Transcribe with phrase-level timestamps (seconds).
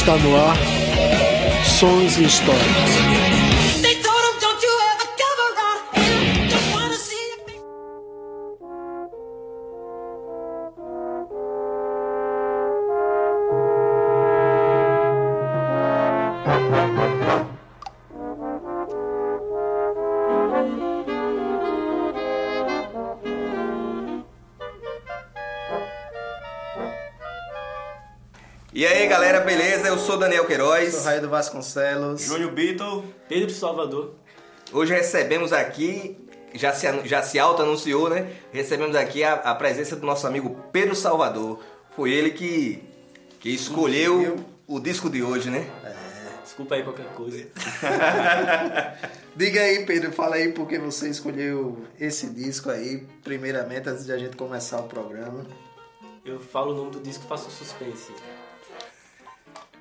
[0.00, 0.56] Está no ar
[1.62, 3.59] Sons e Histórias.
[30.20, 30.94] Daniel Queiroz.
[30.94, 32.22] Sou Raio do Vasconcelos.
[32.22, 33.04] Júnior Beatle.
[33.26, 34.14] Pedro Salvador.
[34.70, 36.16] Hoje recebemos aqui,
[36.54, 38.30] já se, já se auto-anunciou, né?
[38.52, 41.58] Recebemos aqui a, a, presença do nosso amigo Pedro Salvador.
[41.96, 42.82] Foi ele que,
[43.40, 45.66] que escolheu o disco de hoje, né?
[45.82, 45.94] É.
[46.44, 47.46] Desculpa aí qualquer coisa.
[49.34, 54.12] Diga aí, Pedro, fala aí por que você escolheu esse disco aí, primeiramente, antes de
[54.12, 55.46] a gente começar o programa.
[56.24, 58.12] Eu falo o nome do disco e faço suspense.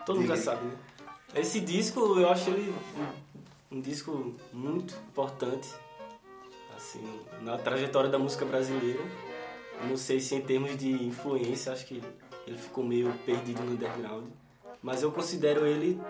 [0.05, 0.73] Todo mundo já sabe, né?
[1.35, 2.73] Esse disco, eu acho ele
[3.71, 5.69] um, um, disco muito importante,
[6.75, 7.03] assim,
[7.41, 8.99] na trajetória da música brasileira.
[9.87, 12.01] Não sei se em termos de influência, acho que
[12.47, 14.25] ele ficou meio perdido no underground.
[14.81, 16.01] Mas eu considero ele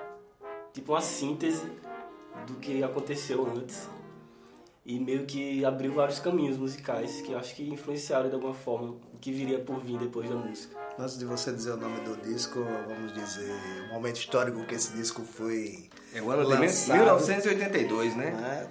[0.74, 1.70] tipo uma síntese
[2.48, 3.90] do que aconteceu antes
[4.86, 9.18] e meio que abriu vários caminhos musicais que acho que influenciaram de alguma forma o
[9.20, 10.76] que viria por vir depois da música.
[11.00, 13.50] Antes de você dizer o nome do disco, vamos dizer
[13.90, 15.90] o momento histórico que esse disco foi.
[16.14, 18.32] É o ano lançado, de 1982, né?
[18.32, 18.68] né?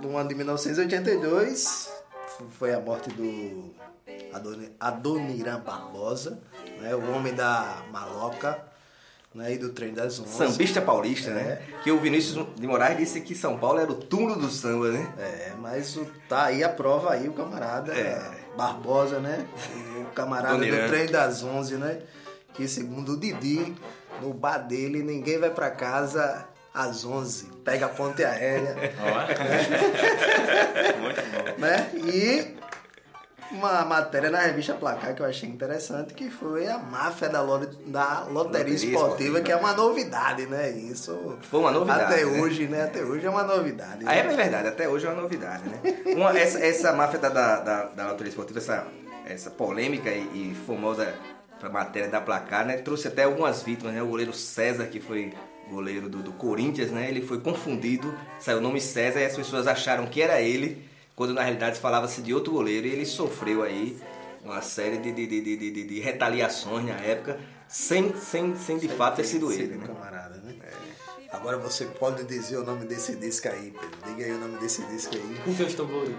[0.00, 1.92] No ano de 1982
[2.50, 3.74] foi a morte do
[4.78, 6.40] Adoniran Barbosa,
[6.80, 6.94] né?
[6.94, 8.62] o homem da maloca
[9.34, 10.36] né, e do trem das onze.
[10.36, 11.40] Sambista paulista, né?
[11.40, 11.44] é.
[11.44, 11.80] né?
[11.82, 15.12] Que o Vinícius de Moraes disse que São Paulo era o túmulo do samba, né?
[15.18, 18.41] É, mas tá aí a prova aí, o camarada é.
[18.56, 19.46] Barbosa, né?
[20.00, 22.00] O camarada do trem das onze, né?
[22.54, 23.74] Que segundo o Didi,
[24.20, 28.74] no bar dele, ninguém vai para casa às 11, pega a ponte aérea.
[31.00, 31.60] Muito bom.
[31.60, 31.90] Né?
[31.94, 32.56] E
[33.52, 37.58] uma matéria na revista Placar que eu achei interessante, que foi a máfia da, lo,
[37.86, 40.70] da loteria, loteria esportiva, esportiva, que é uma novidade, né?
[40.70, 41.36] Isso.
[41.42, 42.14] Foi uma novidade.
[42.14, 42.40] Até né?
[42.40, 42.84] hoje, né?
[42.84, 44.04] Até hoje é uma novidade.
[44.04, 44.18] Né?
[44.18, 45.80] é verdade, até hoje é uma novidade, né?
[46.16, 48.86] Uma, essa, essa máfia da, da, da, loteria esportiva, essa,
[49.26, 51.14] essa polêmica e, e famosa
[51.70, 52.78] matéria da Placar, né?
[52.78, 54.02] Trouxe até algumas vítimas, né?
[54.02, 55.32] O goleiro César, que foi
[55.70, 57.08] goleiro do, do Corinthians, né?
[57.08, 61.34] Ele foi confundido, saiu o nome César e as pessoas acharam que era ele quando
[61.34, 63.98] na realidade falava-se de outro goleiro e ele sofreu aí
[64.44, 68.96] uma série de, de, de, de, de retaliações na época, sem, sem, sem de sem
[68.96, 69.76] fato ter sido ele.
[69.76, 69.86] Né?
[69.86, 70.56] camarada, né?
[70.62, 70.72] É.
[71.32, 73.98] Agora você pode dizer o nome desse disco aí, Pedro.
[74.06, 75.40] Diga aí o nome desse disco aí.
[75.44, 76.14] Com seus tambores.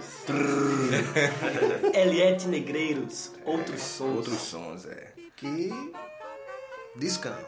[1.94, 4.16] Eliette Negreiros, Outros Sons.
[4.16, 5.12] Outros Sons, é.
[5.36, 5.70] Que
[6.96, 7.38] discão.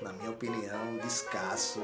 [0.00, 1.82] Na minha opinião, descasso.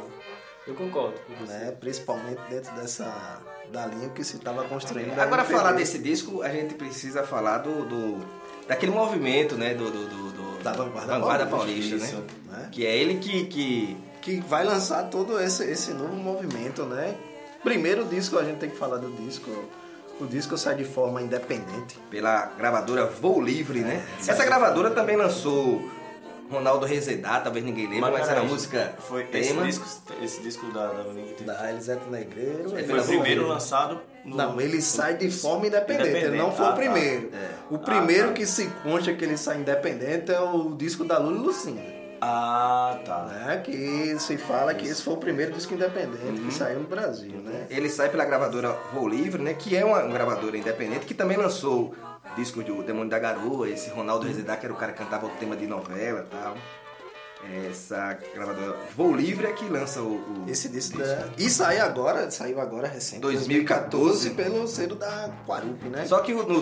[0.67, 1.53] Eu concordo com você.
[1.53, 1.77] Né?
[1.79, 3.41] Principalmente dentro dessa
[3.71, 5.19] da linha que se estava construindo.
[5.19, 8.27] Agora falar desse disco, a gente precisa falar do, do
[8.69, 12.59] daquele movimento, né, do, do, do da vanguarda, vanguarda paulista, paulista né?
[12.59, 12.69] né?
[12.73, 13.97] Que é ele que, que
[14.27, 17.15] que vai lançar todo esse esse novo movimento, né?
[17.63, 19.51] Primeiro disco a gente tem que falar do disco.
[20.19, 21.99] O disco sai de forma independente.
[22.11, 24.03] Pela gravadora Voo Livre, né?
[24.19, 25.81] É, Essa gravadora também lançou
[26.51, 29.69] Ronaldo Rezedá, talvez ninguém lembre, mas, mas era a música foi tema.
[29.69, 31.05] Esse disco, esse disco da, da,
[31.55, 32.71] da Elisete Negreiro.
[32.71, 34.01] Foi o primeiro lançado.
[34.25, 34.37] No...
[34.37, 36.09] Não, ele sai de forma independente.
[36.09, 36.33] independente.
[36.35, 36.77] Ele não foi ah, o tá.
[36.77, 37.29] primeiro.
[37.29, 37.37] Tá.
[37.37, 37.51] É.
[37.71, 38.35] O primeiro ah, tá.
[38.35, 41.97] que se consta que ele sai independente é o disco da Lula e Lucinda.
[42.21, 43.25] Ah, tá.
[43.25, 43.63] Né?
[43.65, 46.49] Que se fala que esse foi o primeiro disco independente uhum.
[46.49, 47.67] que saiu no Brasil, né?
[47.71, 49.55] Ele sai pela gravadora Voo Livre, né?
[49.55, 51.95] Que é uma gravadora independente que também lançou
[52.37, 55.27] disco de O Demônio da Garoa, esse Ronaldo Rezedá, que era o cara que cantava
[55.27, 56.57] o tema de novela e tal.
[57.71, 60.99] Essa gravadora Voo Livre é que lança o, o esse disco.
[60.99, 61.29] Da...
[61.39, 63.21] E sai agora, saiu agora recente.
[63.21, 66.07] 2014, 2014 pelo selo da Quarup, né?
[66.07, 66.61] Só que no, no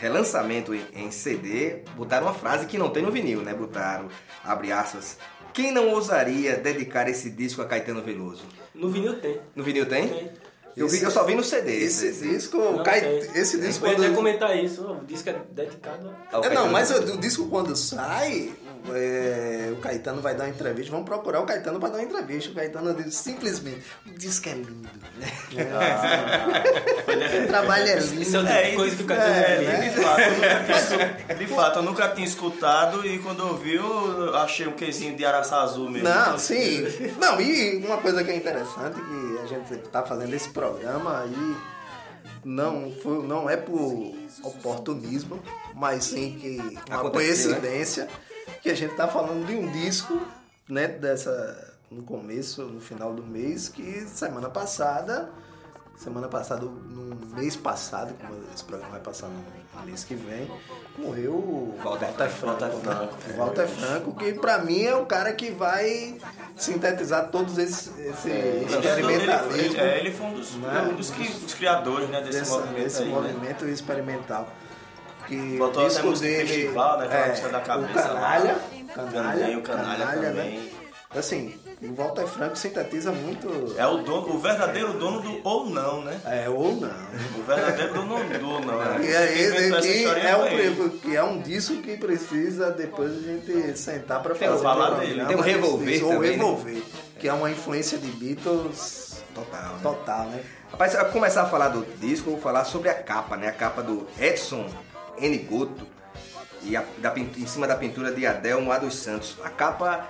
[0.00, 3.52] relançamento em, em CD, botaram uma frase que não tem no vinil, né?
[3.52, 4.08] Botaram,
[4.42, 5.18] abre aspas,
[5.52, 8.44] quem não ousaria dedicar esse disco a Caetano Veloso?
[8.74, 9.40] No vinil tem.
[9.54, 10.08] No vinil tem?
[10.08, 10.30] Tem.
[10.78, 11.72] Eu, vi, eu só vi no CD.
[11.84, 12.56] Esse, esse disco.
[12.56, 13.00] Não, cai,
[13.34, 13.84] esse disco.
[13.84, 14.14] Eu ia quando...
[14.14, 14.82] comentar isso.
[14.82, 16.44] O disco é dedicado ao.
[16.44, 18.52] É, não, mas o, o, disco quando sai,
[18.94, 20.90] é, o Caetano vai dar uma entrevista.
[20.90, 22.50] Vamos procurar o Caetano para dar uma entrevista.
[22.50, 24.88] O Caetano diz simplesmente: o disco é lindo.
[25.16, 25.28] Né?
[25.72, 26.62] Ah,
[27.44, 28.22] o trabalho é lindo.
[28.22, 29.88] Isso é, é coisa que o Caetano é, é né?
[29.88, 34.72] de, fato, de fato, eu nunca tinha escutado e quando eu vi, eu achei um
[34.72, 36.08] quezinho de araçá azul mesmo.
[36.08, 36.86] Não, sim.
[37.18, 41.77] Não, e uma coisa que é interessante que a gente está fazendo esse programa aí
[42.48, 45.38] não, foi, não é por oportunismo,
[45.74, 46.58] mas sim que
[46.88, 47.56] uma Aconteceu, né?
[47.56, 48.04] coincidência.
[48.06, 48.10] Né?
[48.62, 50.18] que a gente tá falando de um disco
[50.68, 55.30] né, dessa no começo, no final do mês, que semana passada,
[55.98, 60.50] semana passada, no mês passado, como esse programa vai passar no mês que vem,
[60.96, 62.30] morreu o Walter Franco.
[62.32, 62.60] Franco.
[62.60, 62.82] Walter né?
[62.82, 63.36] Franco.
[63.38, 66.16] Walter Franco, que pra mim é o cara que vai
[66.56, 69.80] sintetizar todos esses esse Ele, experimentalismo.
[69.80, 70.88] é, ele foi um dos, Né?
[70.90, 73.14] um dos, que- dos criadores né, desse desse movimento desse aí, né?
[73.14, 74.48] movimento experimental.
[75.26, 77.06] Que Botou até música dele festival, né?
[77.06, 78.58] É, da cabeça o canalha,
[78.94, 80.28] canalha, Também, o Canalha né?
[80.28, 80.72] também.
[81.14, 83.74] Assim, o Walter Franco sintetiza muito.
[83.78, 86.20] É o, dono, o verdadeiro dono do ou não, né?
[86.24, 86.90] É, ou não.
[87.38, 88.78] O verdadeiro dono do ou não.
[88.78, 88.98] né?
[89.04, 93.20] E é, essa aqui historinha é um, que é um disco que precisa depois a
[93.20, 95.14] gente sentar pra Tem um fazer falar um dele.
[95.22, 96.36] programa Tem um Revolver Ou também, né?
[96.36, 96.82] Revolver,
[97.18, 99.78] que é uma influência de Beatles Total, né?
[99.82, 100.42] total, né?
[100.72, 103.48] Rapaz, eu vou começar a falar do disco, eu vou falar sobre a capa, né?
[103.48, 104.66] A capa do Edson
[105.18, 105.38] N.
[105.38, 105.86] Goto
[106.62, 108.78] e a- da em cima da pintura de Adelmo A.
[108.78, 109.36] dos Santos.
[109.44, 110.06] A capa,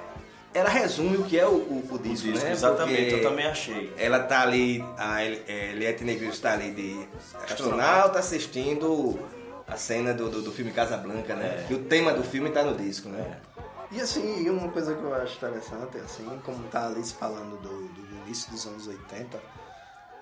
[0.54, 2.52] ela resume o que é o, o, o O disco, disco, né?
[2.52, 3.92] exatamente, Porque eu também achei.
[3.96, 7.08] Ela tá ali, a El- é, Eliette Negreiros está ali de
[7.44, 9.18] astronauta assistindo
[9.66, 11.66] a cena do, do, do filme Casablanca, né?
[11.68, 11.72] É.
[11.72, 13.38] E o tema do filme tá no disco, né?
[13.90, 17.88] E assim, uma coisa que eu acho interessante, assim, como tá a Alice falando do,
[17.88, 19.38] do início dos anos 80,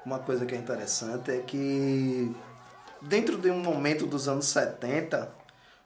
[0.04, 2.32] uma coisa que é interessante é que
[3.02, 5.28] dentro de um momento dos anos 70,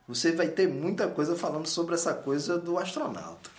[0.07, 3.49] você vai ter muita coisa falando sobre essa coisa do astronauta.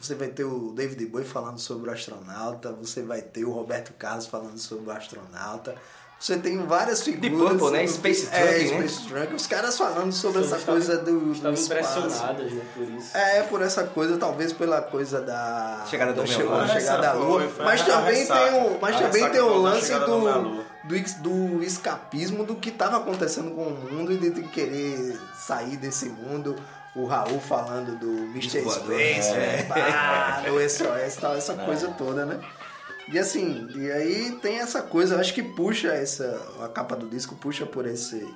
[0.00, 3.92] Você vai ter o David Bowie falando sobre o astronauta, você vai ter o Roberto
[3.98, 5.74] Carlos falando sobre o astronauta.
[6.18, 7.50] Você tem várias figuras.
[7.58, 7.86] Purple, né?
[7.86, 8.86] Space é, né?
[8.88, 9.34] Space Truck.
[9.34, 11.98] Os caras falando sobre essa coisa do, do Estavam espaço.
[11.98, 13.16] impressionadas, né, por isso.
[13.16, 16.58] É, por essa coisa, talvez pela coisa da Chegada do da che- lua.
[16.58, 17.50] da chegada à Essa lua.
[17.64, 22.54] mas também tem o, mas também tem o da lance do do, do escapismo do
[22.56, 26.54] que estava acontecendo com o mundo e de querer sair desse mundo.
[26.94, 28.68] O Raul falando do Mr.
[28.68, 29.36] Space, é.
[29.36, 29.62] né?
[29.64, 32.40] Pá, do SOS tal, essa coisa toda, né?
[33.12, 36.40] E assim, e aí tem essa coisa, eu acho que puxa essa.
[36.62, 38.26] A capa do disco puxa por esse.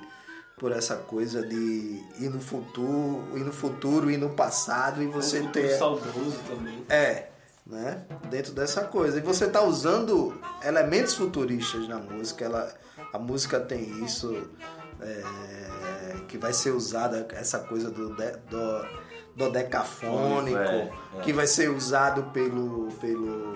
[0.57, 5.41] Por essa coisa de ir no futuro, ir no futuro, ir no passado e você
[5.41, 5.77] um ter.
[5.77, 6.85] saudoso também.
[6.87, 7.27] É,
[7.67, 8.03] né?
[8.29, 9.17] Dentro dessa coisa.
[9.17, 12.45] E você tá usando elementos futuristas na música.
[12.45, 12.73] Ela,
[13.11, 14.49] a música tem isso
[15.01, 15.23] é,
[16.25, 18.85] que vai ser usada, essa coisa do, de- do,
[19.35, 21.21] do decafônico, É, é.
[21.21, 22.89] que vai ser usado pelo.
[23.01, 23.55] pelo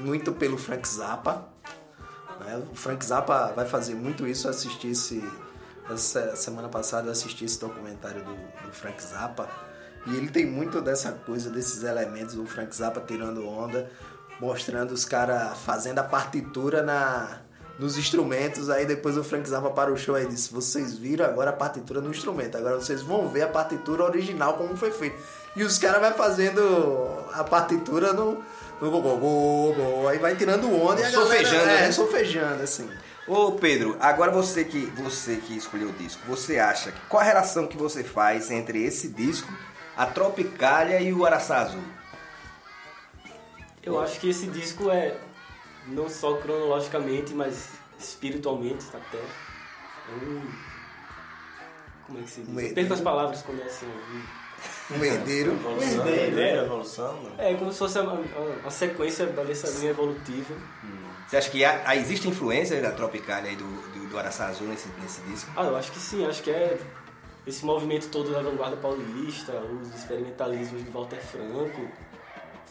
[0.00, 1.48] muito pelo Frank Zappa.
[2.40, 2.62] né?
[2.72, 4.46] O Frank Zappa vai fazer muito isso.
[4.46, 5.22] Eu assisti esse.
[5.90, 9.48] Essa semana passada eu assisti esse documentário do, do Frank Zappa.
[10.06, 13.90] E ele tem muito dessa coisa, desses elementos do Frank Zappa tirando onda,
[14.40, 17.40] mostrando os caras fazendo a partitura na,
[17.82, 18.70] nos instrumentos.
[18.70, 22.00] Aí depois o Frank Zappa para o show e disse: Vocês viram agora a partitura
[22.00, 25.16] no instrumento, agora vocês vão ver a partitura original como foi feito.
[25.54, 26.60] E os caras vai fazendo
[27.34, 28.42] a partitura no.
[28.80, 31.92] no go, go, go, go, aí vai tirando onda e a galera, Solfejando, é, né?
[31.92, 32.88] solfejando, assim.
[33.26, 37.24] Ô Pedro, agora você que você que escolheu o disco, você acha que qual a
[37.24, 39.52] relação que você faz entre esse disco,
[39.96, 41.82] a Tropicália e o Araçá Azul?
[43.82, 45.16] Eu acho que esse disco é
[45.86, 47.68] não só cronologicamente, mas
[47.98, 49.18] espiritualmente até.
[49.18, 50.42] É um.
[52.06, 52.48] Como é que se diz?
[52.54, 53.86] Um Eu perco as palavras quando é assim.
[53.86, 54.42] um-
[54.96, 55.52] Um herdeiro.
[55.52, 56.62] Evolução, né?
[56.64, 57.44] evolução, não.
[57.44, 60.54] É como se fosse uma, uma- uma sequência dessa linha evolutiva.
[61.26, 64.68] Você acha que há, há- existe influência da Tropicália e do, do, do Araçá Azul
[64.68, 65.50] nesse, nesse disco?
[65.56, 66.78] Ah, eu acho que sim, acho que é
[67.46, 71.88] esse movimento todo da vanguarda paulista, os experimentalismos de Walter Franco,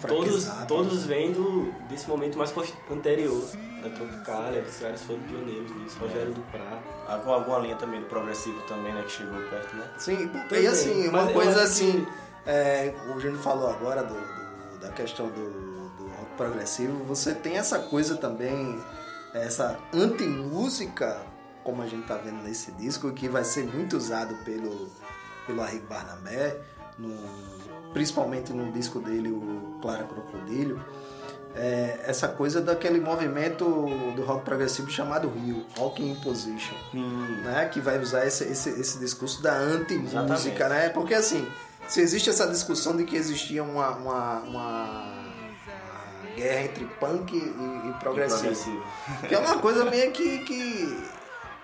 [0.07, 2.53] todos, todos vêm do, desse momento mais
[2.91, 3.43] anterior
[3.83, 6.81] da Tropicália, os caras foram pioneiros nisso, Rogério Duprá.
[7.07, 9.01] Ah, Com alguma linha também do progressivo também, né?
[9.03, 9.89] Que chegou perto, né?
[9.97, 14.13] Sim, Também, e assim, uma mas coisa assim, que- é, o Júnior falou agora do,
[14.13, 18.79] do- da questão do, do rock progressivo, você tem essa coisa também,
[19.33, 21.21] essa anti-música,
[21.63, 24.89] como a gente tá vendo nesse disco, que vai ser muito usado pelo,
[25.45, 26.57] pelo Arrigo Barnabé,
[26.97, 27.09] no,
[27.93, 30.83] principalmente no disco dele, o Clara Crocodilho,
[31.53, 33.65] é, essa coisa daquele movimento
[34.15, 36.75] do rock progressivo chamado Rio, Rock in Position
[37.43, 40.87] né, que vai usar esse, esse, esse discurso da anti-música, né?
[40.89, 41.45] Porque assim,
[41.89, 45.21] se existe essa discussão de que existia uma, uma, uma-
[46.37, 48.83] guerra entre punk e, e progressivo, Progressivo.
[49.27, 51.03] que é uma coisa meio que, que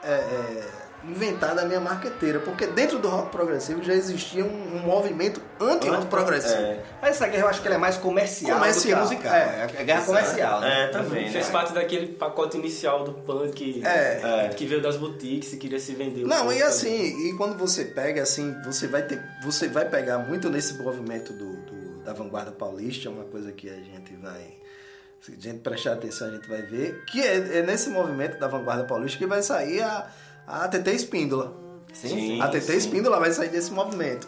[0.03, 0.69] é, é,
[1.03, 6.07] inventada a minha marqueteira, porque dentro do rock progressivo já existia um, um movimento anti-rock
[6.07, 6.55] progressivo.
[6.61, 9.33] É, Mas essa guerra eu acho que ela é mais comercial, Comercial, do que musical.
[9.35, 9.67] é.
[9.77, 10.83] É, guerra comercial, né?
[10.83, 11.51] é também, Fez né?
[11.51, 14.49] parte daquele pacote inicial do punk É.
[14.55, 16.25] que veio das boutiques e queria se vender.
[16.25, 16.63] um Não, e também.
[16.63, 21.31] assim, e quando você pega assim, você vai ter, você vai pegar muito nesse movimento
[21.31, 24.57] do, do- da vanguarda paulista, é uma coisa que a gente vai.
[25.19, 28.47] Se a gente prestar atenção, a gente vai ver que é, é nesse movimento da
[28.47, 30.07] vanguarda paulista que vai sair a,
[30.47, 31.53] a TT Espíndola.
[31.93, 32.41] Sim, sim.
[32.41, 32.77] A TT sim.
[32.77, 34.27] Espíndola vai sair desse movimento.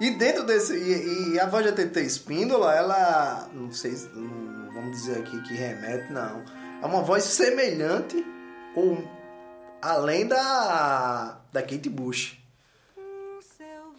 [0.00, 0.74] E dentro desse.
[0.74, 3.48] E, e a voz da TT Espíndola, ela.
[3.52, 4.08] Não sei se.
[4.08, 6.42] Não, vamos dizer aqui que remete, não.
[6.82, 8.24] É uma voz semelhante
[8.74, 8.98] ou
[9.80, 11.38] além da.
[11.52, 12.39] da Kate Bush.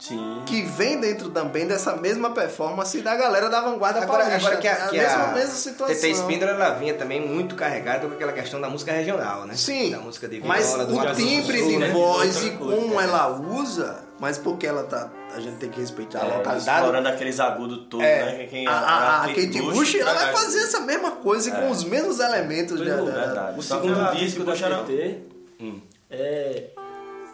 [0.01, 0.41] Sim.
[0.47, 4.47] Que vem dentro também dessa mesma performance da galera da vanguarda Agora, paulista.
[4.47, 5.95] agora que a, que mesma, a mesma situação.
[5.95, 9.53] TT Spindler, ela vinha também muito carregada com aquela questão da música regional, né?
[9.55, 11.89] Sim, Da música de mas viola, do o timbre Sul, de né?
[11.91, 13.03] voz e como é.
[13.03, 15.07] ela usa, mas porque ela tá.
[15.35, 16.77] A gente tem que respeitar a É, localidade.
[16.79, 18.47] explorando aqueles agudos todos, É, né?
[18.49, 21.69] Quem, a, a, a Kate Bush, ela vai vai fazer essa mesma coisa e com
[21.69, 23.59] os mesmos elementos da, da- verdade.
[23.59, 25.17] O segundo a disco da TT
[25.61, 25.79] Hum.
[26.09, 26.71] é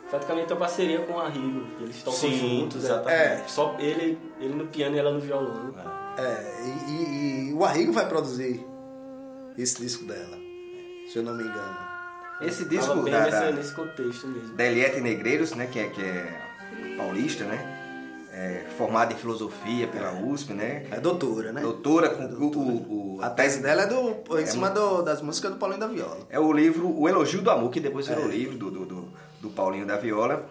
[0.10, 1.66] praticamente uma parceria com a Rigo.
[1.82, 2.84] Eles tocam Sim, juntos.
[2.84, 2.88] é.
[2.88, 3.52] exatamente.
[3.52, 5.74] Só ele, ele no piano e ela no violão.
[6.18, 8.66] É, e, e- e o Arrigo vai produzir
[9.58, 10.38] esse disco dela,
[11.12, 11.78] se eu não me engano.
[12.42, 14.56] Esse Tava disco bem da, nesse, da, nesse contexto mesmo.
[14.56, 15.68] da Eliette Negreiros, né?
[15.72, 17.74] Que é, que é paulista, né?
[18.32, 20.86] É, formada em filosofia pela USP, né?
[20.92, 21.62] É doutora, né?
[21.62, 25.52] Doutora com o, o, o- A tese dela é do, em cima do- das músicas
[25.52, 26.20] do Paulinho da Viola.
[26.30, 29.08] É o livro O Elogio do Amor, que depois virou o livro do, do, do,
[29.40, 30.46] do Paulinho da Viola.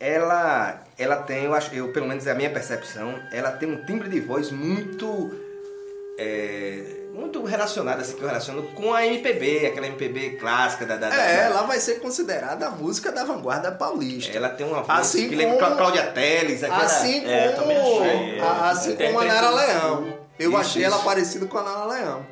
[0.00, 3.84] Ela, ela tem, eu acho, eu, pelo menos é a minha percepção, ela tem um
[3.84, 5.34] timbre de voz muito.
[6.18, 10.96] é, muito relacionado, assim, que eu relaciono com a MPB, aquela MPB clássica da.
[10.96, 14.36] da, da- É, da- ela vai ser considerada a música da vanguarda paulista.
[14.36, 16.84] ela tem uma voz Assim que lembra como- Clá- Cláudia Teles, aquela.
[16.84, 18.40] Assim como, É, achei, é.
[18.40, 19.50] a- assim como a Nara.
[19.50, 20.18] Leão.
[20.38, 20.92] Eu Isso, achei isso.
[20.94, 22.26] ela parecida com a Nara Leão.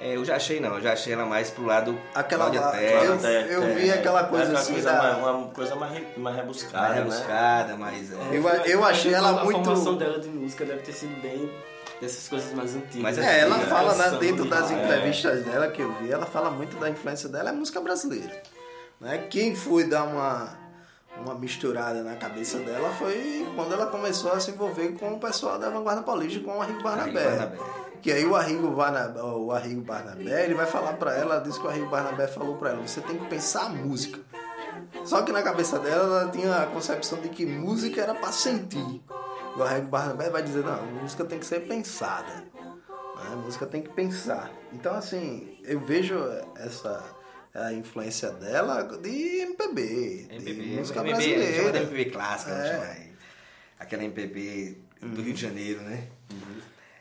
[0.00, 2.82] É, eu já achei não, eu já achei ela mais pro lado Aquela Cláudia lá-
[2.82, 6.78] eu- eu vi aquela coisa assim coisa da- mais, uma coisa mais, re- mais rebuscada,
[6.80, 7.00] mais né?
[7.02, 8.12] rebuscada, mais.
[8.12, 8.16] é.
[8.32, 11.52] Eu- eu achei ela a muito- A formação dela de música deve ter sido bem
[12.00, 13.02] dessas coisas mais antigas.
[13.02, 14.78] Mas É, ela É, fala na- canção dentro das tal.
[14.78, 18.40] entrevistas dela que eu vi, ela fala muito da influência dela é música brasileira.
[18.98, 19.26] Né?
[19.28, 20.56] Quem foi dar uma,
[21.24, 25.58] uma misturada na cabeça dela foi quando ela começou a se envolver com o pessoal
[25.58, 27.24] da Vanguarda Paulista, com o Arrigo Barnabé.
[27.24, 27.58] Barnabé.
[28.00, 31.66] Que aí o Arrigo, Barnabé, o Arrigo Barnabé, ele vai falar pra ela, diz que
[31.66, 34.18] o Arrigo Barnabé falou pra ela, você tem que pensar a música.
[35.04, 39.02] Só que na cabeça dela, ela tinha a concepção de que música era pra sentir.
[39.56, 42.26] O Arrigo Barnabé vai dizer, não, música tem que ser pensada.
[42.32, 42.44] né?
[43.32, 44.50] A música tem que pensar.
[44.72, 46.16] Então, assim, eu vejo
[46.56, 47.04] essa
[47.54, 51.78] a influência dela de MPB, MPB, de música MPB, chama de brasileira.
[51.78, 53.10] MPB clássica, É.
[53.78, 55.24] Aquela MPB do Uhum.
[55.24, 56.04] Rio de Janeiro, né?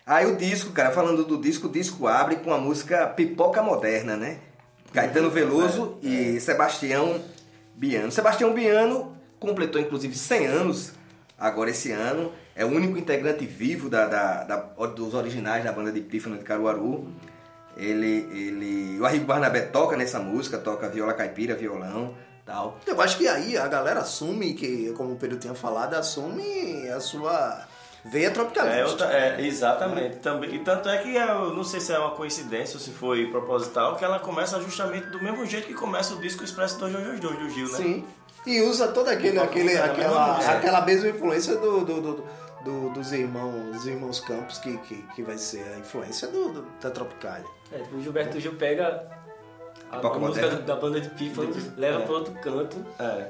[0.06, 4.16] Aí o disco, cara, falando do disco, o disco abre com a música Pipoca Moderna,
[4.18, 4.40] né?
[4.94, 6.08] Caetano Veloso É.
[6.08, 7.22] e Sebastião
[7.76, 8.12] Biano.
[8.12, 10.94] Sebastião Biano completou inclusive 100 anos
[11.38, 12.34] agora esse ano.
[12.56, 16.44] É o único integrante vivo da, da- da- dos originais da banda de Pífano de
[16.44, 17.08] Caruaru.
[17.80, 22.14] Ele, ele, o Arrigo Barnabé toca nessa música, toca viola caipira, violão,
[22.46, 22.78] tal.
[22.86, 27.00] Eu acho que aí a galera assume que, como o Pedro tinha falado, assume a
[27.00, 27.66] sua
[28.04, 29.06] veia tropicalista.
[29.06, 30.18] É, é, exatamente.
[30.18, 33.28] Também, e tanto é que eu não sei se é uma coincidência ou se foi
[33.28, 37.50] proposital, que ela começa justamente do mesmo jeito que começa o disco Expresso 222 do
[37.50, 37.78] Gil, né?
[37.78, 38.06] Sim.
[38.46, 42.24] E usa toda aquele, aquele, aquela, mesma aquela mesma influência do, do- do-
[42.64, 46.68] do- dos irmãos, dos irmãos Campos, que, que, que vai ser a influência do, do-
[46.82, 47.46] da Tropicália.
[47.72, 49.04] É, o Gilberto Gil pega
[49.92, 50.60] a, música moderna.
[50.62, 52.06] da banda de Pífanos, leva É.
[52.06, 52.78] para outro canto.
[53.00, 53.28] É.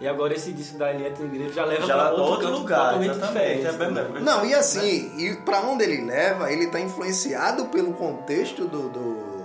[0.00, 3.18] E agora esse disco da Eliette Negreiro já leva Já para outro, outro lugar, totalmente
[3.18, 3.66] diferente.
[3.66, 4.20] É bem mesmo.
[4.20, 9.44] Não, e assim, e pra onde ele leva, ele tá influenciado pelo contexto do, do,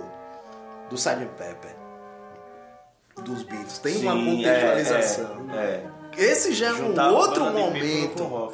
[0.90, 1.26] do Sgt.
[1.36, 1.74] Pepper.
[3.24, 3.78] Dos Beatles.
[3.78, 5.46] Tem uma Sim, contextualização.
[5.54, 5.86] É, é.
[6.16, 8.52] Esse já é um outro momento.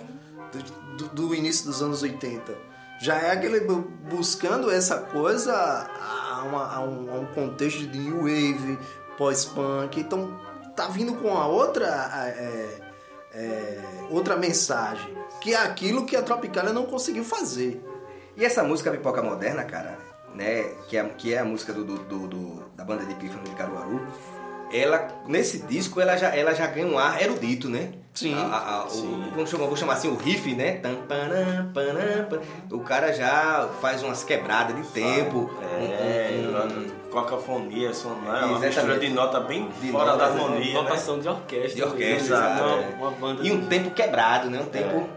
[0.96, 2.70] Do, do início dos anos 80.
[3.00, 7.98] Já é aquele bu- buscando essa coisa a, uma- a um, a um contexto de
[7.98, 8.78] new wave,
[9.16, 10.00] pós-punk.
[10.00, 10.38] Então
[10.76, 11.86] tá vindo com a outra
[12.36, 12.80] é,
[13.32, 13.80] é,
[14.10, 17.82] outra mensagem, que é aquilo que a Tropicália não conseguiu fazer.
[18.36, 19.98] E essa música Pipoca Moderna, cara,
[20.34, 23.50] né, que é, que é a música do- do- do- da banda de Pífano de
[23.54, 24.00] Caruaru,
[24.72, 27.90] ela, nesse disco, ela já, ela já ganha um ar erudito, né?
[28.12, 29.30] Sim, A- a- a- o- sim.
[29.34, 30.72] vamos chamar, vou chamar assim, o riff, né?
[30.78, 32.40] Tam, panam, panam, pan.
[32.70, 35.48] O cara já faz umas quebradas de tempo.
[35.62, 38.44] É, um- um- cocafonia, som, né?
[38.44, 40.40] uma mistura de nota bem De fora da né?
[40.42, 40.82] harmonia, né?
[40.82, 41.74] Notação de orquestra.
[41.74, 42.94] de orquestra, exato, uma, é.
[42.98, 44.60] uma banda E um tempo quebrado, né?
[44.60, 45.08] Um tempo...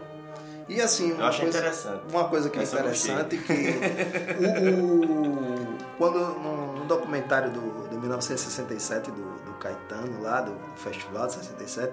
[0.66, 2.00] E assim, Eu uma coisa, interessante.
[2.10, 3.52] uma coisa que é Essa interessante que
[4.80, 9.33] o, o- quando no, no documentário do, de 1967 do, do
[9.64, 11.92] Caetano lá do festival de 67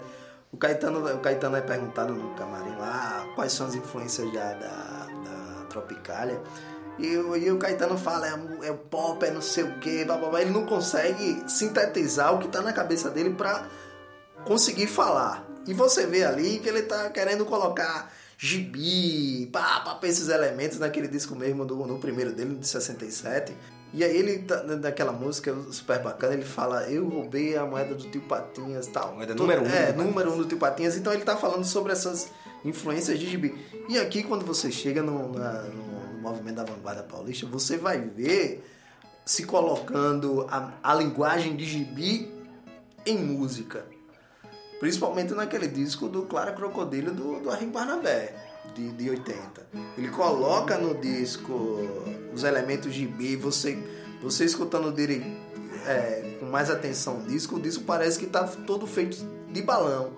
[0.51, 5.07] o Caetano o Caetano é perguntado no camarim lá quais são as influências da, da,
[5.07, 6.41] da, Tropicália.
[6.99, 10.65] E, e o Caetano fala, é, é pop, é não sei o que, ele não
[10.65, 13.65] consegue sintetizar o que tá na cabeça dele pra
[14.43, 15.47] conseguir falar.
[15.65, 21.07] E você vê ali que ele tá querendo colocar gibi, pá, pá, esses elementos naquele
[21.07, 23.55] disco mesmo, do, no primeiro dele, de 67.
[23.93, 28.09] E aí ele, tá- naquela música super bacana, ele fala, eu roubei a moeda do
[28.09, 29.15] tio Patinhas e tal.
[29.15, 30.95] Moeda Todo- número um É, Tio número um do tio Patinhas.
[30.95, 32.29] Então ele tá falando sobre essas
[32.63, 33.53] influências de gibi.
[33.89, 38.63] E aqui, quando você chega no, na- no- movimento da vanguarda paulista, você vai ver
[39.25, 42.31] se colocando a, a linguagem de gibi
[43.05, 43.83] em música.
[44.79, 48.35] Principalmente naquele disco do Clara Crocodilo do, do Henrique Barnabé,
[48.75, 49.67] de, de 80.
[49.97, 51.53] Ele coloca no disco
[52.33, 53.77] os elementos gibi, você,
[54.21, 55.37] você escutando dele
[55.85, 59.17] é, com mais atenção o disco, o disco parece que está todo feito
[59.51, 60.11] de balão.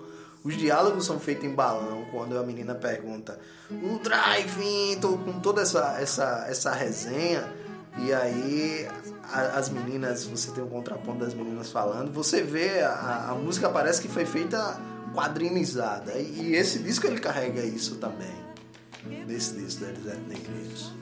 [0.44, 3.38] Os diálogos são feitos em balão, quando a menina pergunta
[3.70, 7.50] o drive-in, com toda essa, essa, essa resenha.
[7.98, 8.86] E aí
[9.32, 13.70] a- as meninas, você tem um contraponto das meninas falando, você vê a, a música
[13.70, 14.78] parece que foi feita
[15.14, 16.12] quadrinizada.
[16.14, 18.34] E, e esse disco ele carrega isso também.
[19.26, 20.92] Nesse disco dos Zé Negreiros.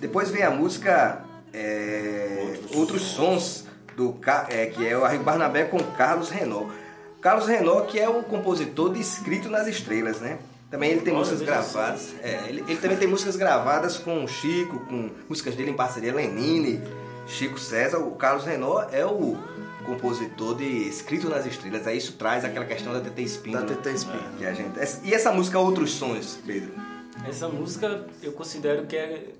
[0.00, 3.66] Depois vem a música é, Outros Sons,
[3.96, 6.72] do, Ca- é, que é o Arrigo Barnabé com Carlos Renault.
[7.20, 10.38] Carlos Renault, que é o compositor de Escrito nas Estrelas, né?
[10.70, 12.14] Também ele tem Olha, músicas gravadas.
[12.22, 16.14] É, ele, ele também tem músicas gravadas com o Chico, com músicas dele em parceria
[16.14, 16.82] Lenine,
[17.26, 17.98] Chico César.
[17.98, 19.36] O Carlos Renault é o
[19.84, 21.86] compositor de Escrito nas Estrelas.
[21.86, 23.60] Aí isso traz aquela questão da TT Espinho.
[23.60, 23.74] Da?
[23.74, 24.36] TT Espinho.
[24.38, 24.78] Que a gente...
[25.04, 26.72] E essa música Outros Sons, Pedro?
[27.28, 29.32] Essa música eu considero que é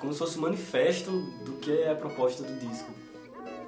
[0.00, 1.10] como se fosse um manifesto
[1.44, 2.90] do que é a proposta do disco.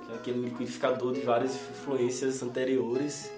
[0.06, 3.30] Que é aquele liquidificador de várias influências anteriores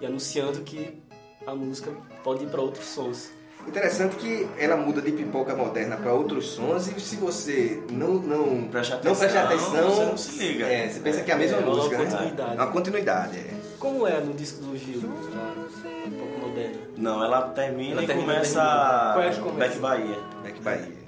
[0.00, 1.02] e anunciando que
[1.46, 1.90] a música
[2.22, 3.30] pode ir para outros sons.
[3.66, 8.68] Interessante que ela muda de pipoca moderna para outros sons e se você não não
[8.68, 10.66] Preste não preste atenção, atenção, você não se liga.
[10.66, 12.04] É, você pensa que é a mesma É, uma música, né?
[12.04, 12.50] continuidade.
[12.50, 13.38] É uma continuidade.
[13.38, 13.54] É.
[13.78, 16.76] Como é no disco do Gil, um pouco moderna?
[16.96, 19.12] Não, ela termina Ela e termina, começa termina.
[19.12, 19.68] Qual é que começa?
[19.68, 20.18] Back Bahia.
[20.42, 20.99] Back Bahia.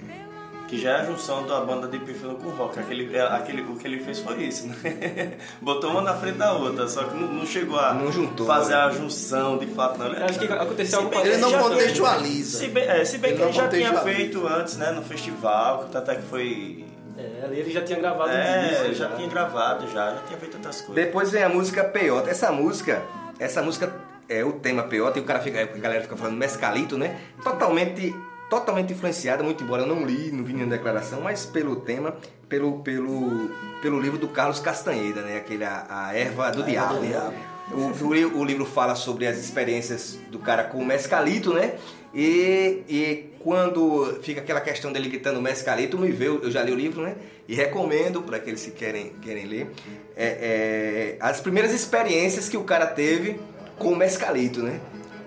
[0.73, 2.79] Que já é a junção da banda de Pífano com rock.
[2.79, 4.75] Aquele, é, aquele, o que ele fez foi isso, né?
[5.61, 8.73] Botou uma na frente da outra, só que não, não chegou a Não juntou, fazer
[8.73, 8.79] né?
[8.81, 10.07] a junção de fato, não.
[10.07, 12.57] Eu acho que aconteceu algo bem Ele que não já contextualiza.
[12.57, 15.87] Se bem, é, se bem Ele que ele já tinha feito antes, né, no festival,
[15.91, 16.85] tanto é que foi.
[17.19, 20.55] É, ali ele já tinha gravado É, disco, já tinha gravado, já, já tinha feito
[20.55, 20.95] outras coisas.
[20.95, 22.31] Depois vem a música Peota.
[22.31, 23.03] Essa música,
[23.37, 23.93] essa música
[24.27, 27.15] é o tema Peota e o cara fica, a galera fica falando mescalito, né?
[27.43, 28.11] Totalmente
[28.59, 32.15] totalmente influenciada, muito embora eu não li, não vi nenhuma declaração, mas pelo tema,
[32.47, 33.49] pelo pelo
[33.81, 35.37] pelo livro do Carlos Castanheira, né?
[35.37, 36.95] Aquele a, a erva do diabo.
[36.95, 37.07] do né?
[37.07, 37.35] Diabo.
[37.71, 41.75] O, o li- o livro fala sobre as experiências do cara com o mescalito, né?
[42.13, 46.75] E, e quando fica aquela questão dele gritando mescalito, me veio, eu já li o
[46.75, 47.15] livro, né?
[47.47, 49.71] E recomendo para aqueles que querem, querem ler
[50.15, 53.39] é, é, as primeiras experiências que o cara teve
[53.79, 54.79] com o mescalito, né?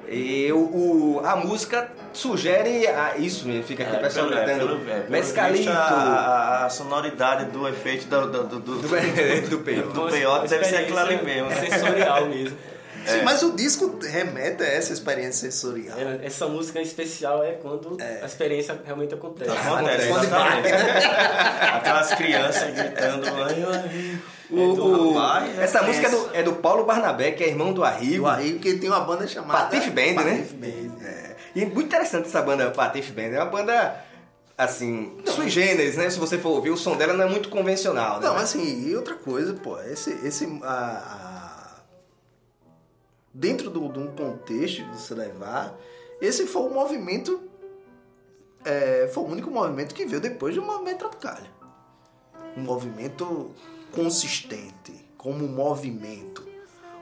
[0.09, 4.45] E o, o- a música sugere a, isso mesmo, fica aqui o pessoal pelo- é,
[4.45, 5.71] gritando pelo- é, pelo mescalito.
[5.71, 8.89] A, a- sonoridade do efeito do, do, do, do, Do,
[9.51, 9.89] do peito.
[9.91, 11.49] do peiote deve ser aquilo ali mesmo.
[11.49, 11.57] né?
[11.57, 12.57] Sensorial mesmo.
[13.07, 15.99] Sim, mas o disco remete a essa experiência sensorial.
[15.99, 19.51] É, Essa música em especial é quando a experiência realmente acontece.
[19.51, 20.69] Acontece, Quando exatamente.
[21.77, 23.27] Aquelas crianças gritando.
[23.29, 24.19] "Ai, ai".
[24.49, 25.89] O- É do o- rapaz, é essa tenso.
[25.91, 28.25] música é do, é do Paulo Barnabé, que é irmão do Arrigo.
[28.25, 30.37] O Arrigo que tem uma banda chamada Patife Band, né?
[30.37, 31.05] Patife Band.
[31.05, 31.37] É.
[31.55, 33.23] E é muito interessante essa banda Patife Band.
[33.35, 33.97] É uma banda,
[34.57, 36.09] assim, sui generis, né?
[36.11, 38.27] Se você for ouvir, o som dela não é muito convencional, né?
[38.29, 40.11] Não, mas assim, e outra coisa, pô, esse.
[40.25, 41.26] esse a, a-
[43.39, 45.79] dentro do- de um contexto que você levar,
[46.21, 47.43] esse foi o movimento.
[48.65, 51.49] é, foi o único movimento que veio depois do movimento Tropicália.
[52.57, 53.53] Um movimento
[53.93, 56.45] consistente, como movimento,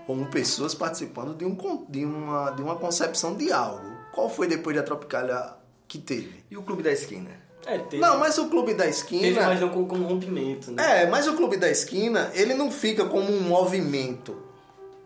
[0.07, 1.57] como pessoas participando de, um,
[1.89, 3.87] de, uma, de uma concepção de algo.
[4.13, 5.55] Qual foi depois da Tropicália
[5.89, 6.45] que teve?
[6.51, 7.31] E o Clube da Esquina?
[7.65, 9.23] É, teve, Não, mas o Clube da Esquina.
[9.23, 11.05] teve mais não como, como rompimento, né?
[11.05, 14.37] É, mas o Clube da Esquina, ele não fica como um movimento.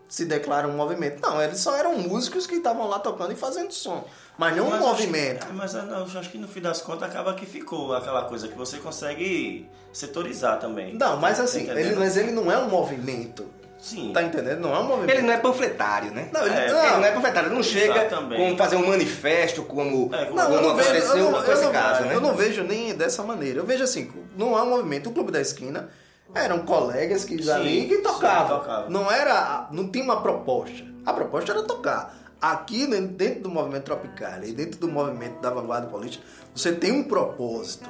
[0.09, 1.21] Se declara um movimento.
[1.21, 4.03] Não, eles só eram músicos que estavam lá tocando e fazendo som.
[4.39, 5.43] Mas não um Mas movimento.
[5.43, 8.57] Acho, mas eu acho que no fim das contas acaba que ficou aquela coisa que
[8.57, 10.95] você consegue setorizar também.
[10.95, 11.99] Não, mas assim, Tá ele, entendendo?
[11.99, 13.45] mas ele não é um movimento.
[13.77, 14.11] Sim.
[14.11, 14.59] Tá entendendo?
[14.61, 15.11] Não é um movimento.
[15.11, 16.27] Ele não é panfletário, né?
[16.33, 18.41] Não, ele, É, não, Ele não é panfletário, ele não chega Exatamente.
[18.51, 21.45] com fazer um manifesto como, É, Não, como eu não vejo, aconteceu eu não, com
[21.47, 22.15] eu esse não- caso, né?
[22.15, 23.59] eu não vejo nem dessa maneira.
[23.59, 25.09] Eu vejo assim, não é um movimento.
[25.09, 25.89] O Clube da Esquina
[26.33, 28.59] eram colegas que Sim, ali que sim, tocavam.
[28.59, 28.89] tocavam.
[28.89, 30.85] Não era, não tinha uma proposta.
[31.05, 32.15] A proposta era tocar.
[32.41, 36.91] aqui né, dentro do movimento tropical e dentro do movimento da vanguarda política, você tem
[36.91, 37.89] um propósito.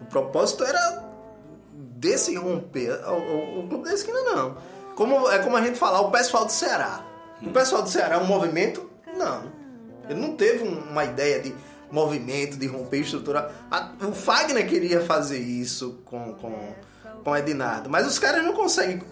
[0.00, 1.04] O propósito era
[1.72, 2.92] desse romper.
[3.06, 4.56] O, o, o Clube da Esquina não.
[4.94, 7.04] Como, é como a gente falar, o pessoal do Ceará.
[7.42, 8.90] O pessoal do Ceará é um movimento?
[9.16, 9.44] Não.
[10.08, 11.54] Ele não teve uma ideia de
[11.90, 13.50] movimento, de romper estrutura.
[14.06, 16.74] O Fagner queria fazer isso com, com,
[17.24, 19.02] com Ednardo, mas os caras não conseguem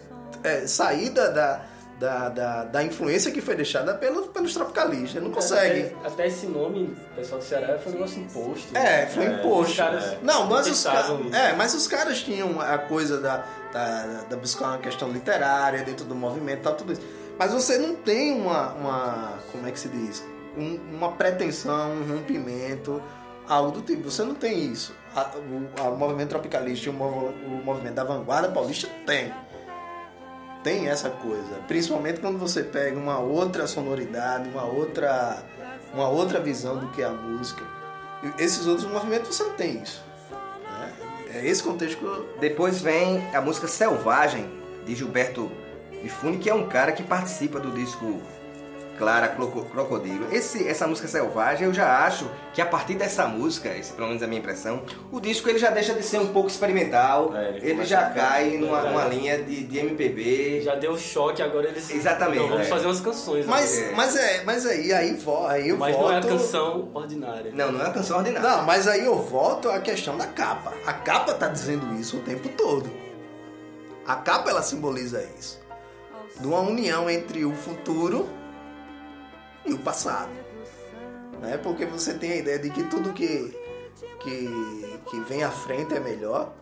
[0.43, 1.65] é, sair da, da
[1.99, 5.23] da, da, da influência que foi deixada pelos, pelos tropicalistas.
[5.23, 5.95] Não consegue.
[5.97, 8.77] Até, até, esse nome, pessoal do Ceará, foi um negócio imposto.
[8.77, 9.83] É, foi é, imposto.
[9.83, 10.19] É.
[10.23, 14.79] Não, mas os, é, mas os caras tinham a coisa da, da, da buscar uma
[14.79, 17.03] questão literária dentro do movimento e tal, tudo isso.
[17.39, 20.25] Mas você não tem uma, uma como é que se diz?
[20.57, 23.03] Um, uma pretensão, um rompimento,
[23.49, 24.11] algo do tipo.
[24.11, 24.95] Você não tem isso.
[25.15, 29.33] A, o, o movimento tropicalista e o, o movimento da vanguarda paulista tem
[30.63, 35.43] tem essa coisa, principalmente quando você pega uma outra sonoridade, uma outra,
[35.95, 37.63] uma outra visão do que é a música.
[38.39, 40.03] Esses outros movimentos você não tem isso.
[40.31, 40.93] Né?
[41.35, 42.29] É esse contexto que eu...
[42.41, 44.51] Depois vem a música Selvagem,
[44.85, 45.51] de Gilberto
[46.03, 48.21] Mifune, que é um cara que participa do disco
[48.99, 50.27] Clara Crocodilo.
[50.33, 54.21] Esse, essa música selvagem, eu já acho que a partir dessa música, esse pelo menos
[54.21, 54.83] é a minha impressão,
[55.13, 58.57] o disco ele já deixa de ser um pouco experimental, é, ele, ele já cai
[58.57, 60.63] numa uma linha de, de MPB.
[60.63, 61.89] Já deu choque, agora eles.
[61.91, 62.41] Exatamente.
[62.41, 62.69] Não, vamos é.
[62.71, 63.47] fazer umas canções.
[63.47, 63.93] Mas, é.
[63.93, 66.05] mas é, mas aí, aí, aí eu mas volto.
[66.05, 67.53] Mas não é a canção ordinária.
[67.55, 68.49] Não, não é a canção ordinária.
[68.49, 70.75] Não, mas aí eu volto à questão da capa.
[70.85, 72.91] A capa tá dizendo isso o tempo todo.
[74.07, 75.61] A capa ela simboliza isso.
[76.41, 78.29] De uma união entre o futuro
[79.69, 80.31] e o passado.
[81.41, 81.59] Né?
[81.59, 83.57] Porque você tem a ideia de que tudo que,
[84.21, 86.53] que, que vem à frente é melhor.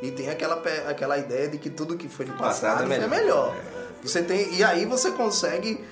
[0.00, 3.04] E tem aquela, aquela ideia de que tudo que foi do passado, passado é melhor.
[3.04, 3.56] É melhor.
[4.02, 5.84] Você tem, e aí você consegue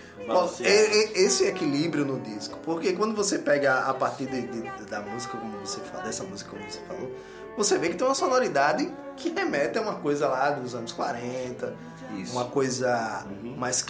[1.14, 2.58] esse equilíbrio no disco.
[2.64, 6.50] Porque quando você pega a partir de, de, da música, como você fala, dessa música
[6.50, 7.10] como você falou,
[7.56, 11.74] você vê que tem uma sonoridade que remete a uma coisa lá dos anos 40,
[12.16, 12.32] Isso.
[12.32, 13.56] uma coisa uhum.
[13.56, 13.82] mais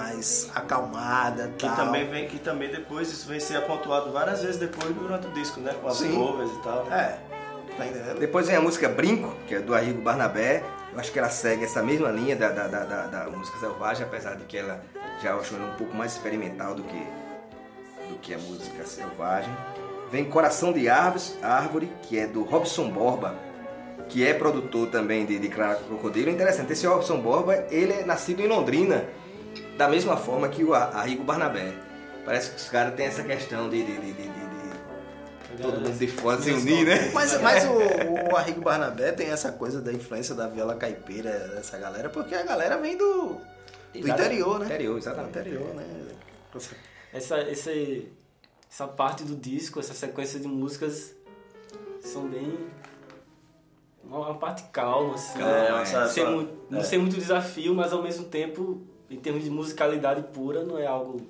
[0.00, 1.76] mais acalmada que tal.
[1.76, 5.60] também vem que também depois isso vem ser apontado várias vezes depois durante o disco
[5.60, 5.74] né?
[5.80, 6.14] Com as Sim.
[6.14, 7.18] covers e tal é.
[7.76, 7.84] Tá
[8.18, 10.62] depois vem a música Brinco que é do Arrigo Barnabé.
[10.92, 14.04] Eu acho que ela segue essa mesma linha da, da, da, da, da música selvagem
[14.04, 14.82] apesar de que ela
[15.22, 17.06] já acho um pouco mais experimental do que
[18.08, 19.54] do que a música selvagem.
[20.10, 23.36] Vem Coração de Árvores Árvore que é do Robson Borba
[24.08, 26.30] que é produtor também de, de Clara Crocodilo.
[26.30, 29.04] Interessante, esse Robson Borba, ele é nascido em Londrina,
[29.80, 31.72] da mesma forma que o Arrigo Barnabé.
[32.22, 36.06] Parece que os caras têm essa questão de, de, de, de, de todo mundo de
[36.06, 37.10] fora se unir, né?
[37.14, 41.78] Mas, mas o, o Arrigo Barnabé tem essa coisa da influência da viola caipira dessa
[41.78, 43.40] galera, porque a galera vem do,
[43.94, 44.66] do interior, né?
[44.66, 45.32] Interior, exatamente.
[45.32, 45.84] Do interior, né?
[47.10, 47.70] Essa, essa,
[48.70, 51.14] essa parte do disco, essa sequência de músicas
[52.02, 52.54] são bem
[54.04, 55.40] uma parte calma, assim.
[55.40, 55.86] É, né?
[55.86, 56.84] sem, só, não é.
[56.84, 61.20] sem muito desafio, mas ao mesmo tempo em termos de musicalidade pura, não é algo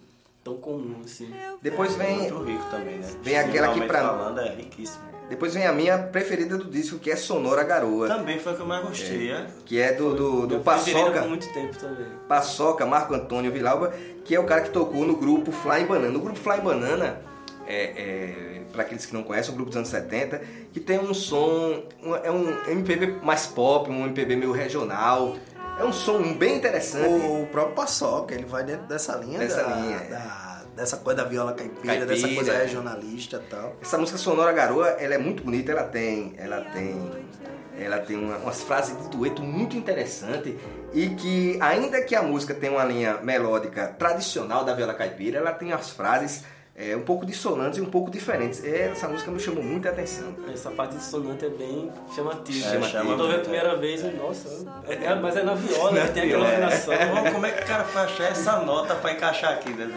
[0.45, 1.33] tão comum assim.
[1.63, 2.19] Depois vem.
[2.19, 3.09] Muito rico também, né?
[3.23, 4.01] Vem aquela que pra.
[4.01, 5.11] falando é riquíssimo.
[5.31, 8.09] Depois vem a minha preferida do disco, que é Sonora Garoa.
[8.09, 9.35] Também foi a que eu mais gostei, é.
[9.35, 9.47] é?
[9.65, 11.23] Que é do, do, do Paçoca.
[11.23, 12.07] muito tempo também.
[12.29, 16.19] Paçoca, Marco Antônio Vilauba, que é o cara que tocou no grupo Fly Banana.
[16.19, 17.21] O grupo Fly Banana,
[17.65, 21.15] é, é para aqueles que não conhecem, o grupo dos anos 70, que tem um
[21.15, 25.37] som, um, é um MPB mais pop, um MPB meio regional.
[25.81, 27.25] É um som bem interessante.
[27.27, 29.39] O próprio Paçoca, ele vai dentro dessa linha.
[29.39, 29.99] Dessa da, linha.
[30.11, 33.77] Da, dessa coisa da viola caipira, caipira, dessa coisa regionalista e tal.
[33.81, 36.35] Essa música Sonora Garoa, ela é muito bonita, ela tem.
[36.37, 37.31] Ela tem.
[37.79, 40.55] Ela tem uma, umas frases de dueto muito interessante
[40.93, 45.53] e que, ainda que a música tenha uma linha melódica tradicional da viola caipira, ela
[45.55, 46.45] tem as frases
[46.81, 48.65] é, um pouco dissonantes e um pouco diferentes.
[48.65, 50.35] Essa música me chamou muita atenção.
[50.51, 52.67] Essa parte dissonante é bem chamativa.
[52.67, 53.05] É, chamativa.
[53.05, 56.23] Quando eu vi a primeira vez, nossa, é, é, mas é na viola, na tem
[56.23, 56.95] aquela afinação.
[57.33, 59.91] Como é que o cara foi achar essa nota pra encaixar aqui, né?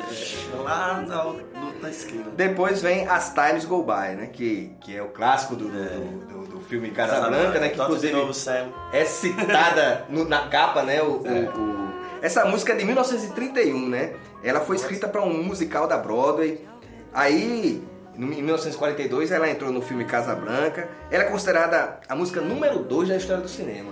[0.61, 1.33] Lá na,
[1.81, 2.25] na esquina.
[2.35, 4.27] Depois vem As Times Go By, né?
[4.27, 7.69] Que, que é o clássico do, do, do, do filme Casablanca, né?
[7.69, 8.33] Que inclusive novo,
[8.91, 11.01] é citada no, na capa, né?
[11.01, 11.49] O, é.
[11.55, 14.13] o, o, essa música é de 1931, né?
[14.43, 16.72] Ela foi escrita para um musical da Broadway
[17.13, 17.83] Aí,
[18.17, 20.89] em 1942, ela entrou no filme Casa Branca.
[21.11, 23.91] Ela é considerada a música número 2 da história do cinema.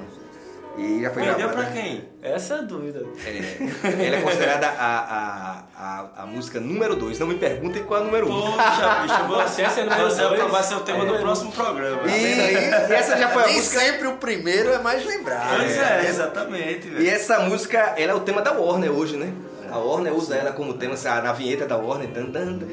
[0.78, 1.70] E já foi Perdeu gravada.
[1.70, 2.06] pra quem?
[2.22, 3.06] Essa é a dúvida.
[3.26, 7.20] É, ela é considerada a, a, a, a música número 2.
[7.20, 8.32] Não me perguntem qual é a número 1.
[8.32, 8.52] Um.
[8.54, 12.08] Poxa, bicho, você, você, você vai ser o tema é, do próximo programa.
[12.08, 13.80] E, e, essa já foi a Nem música...
[13.80, 15.58] sempre o primeiro é mais lembrado.
[15.58, 16.88] Pois é, é exatamente.
[16.88, 19.34] E essa música, ela é o tema da Warner hoje, né?
[19.70, 22.08] A Warner usa ela como tema, na vinheta da Warner.
[22.08, 22.68] Dan, dan, dan.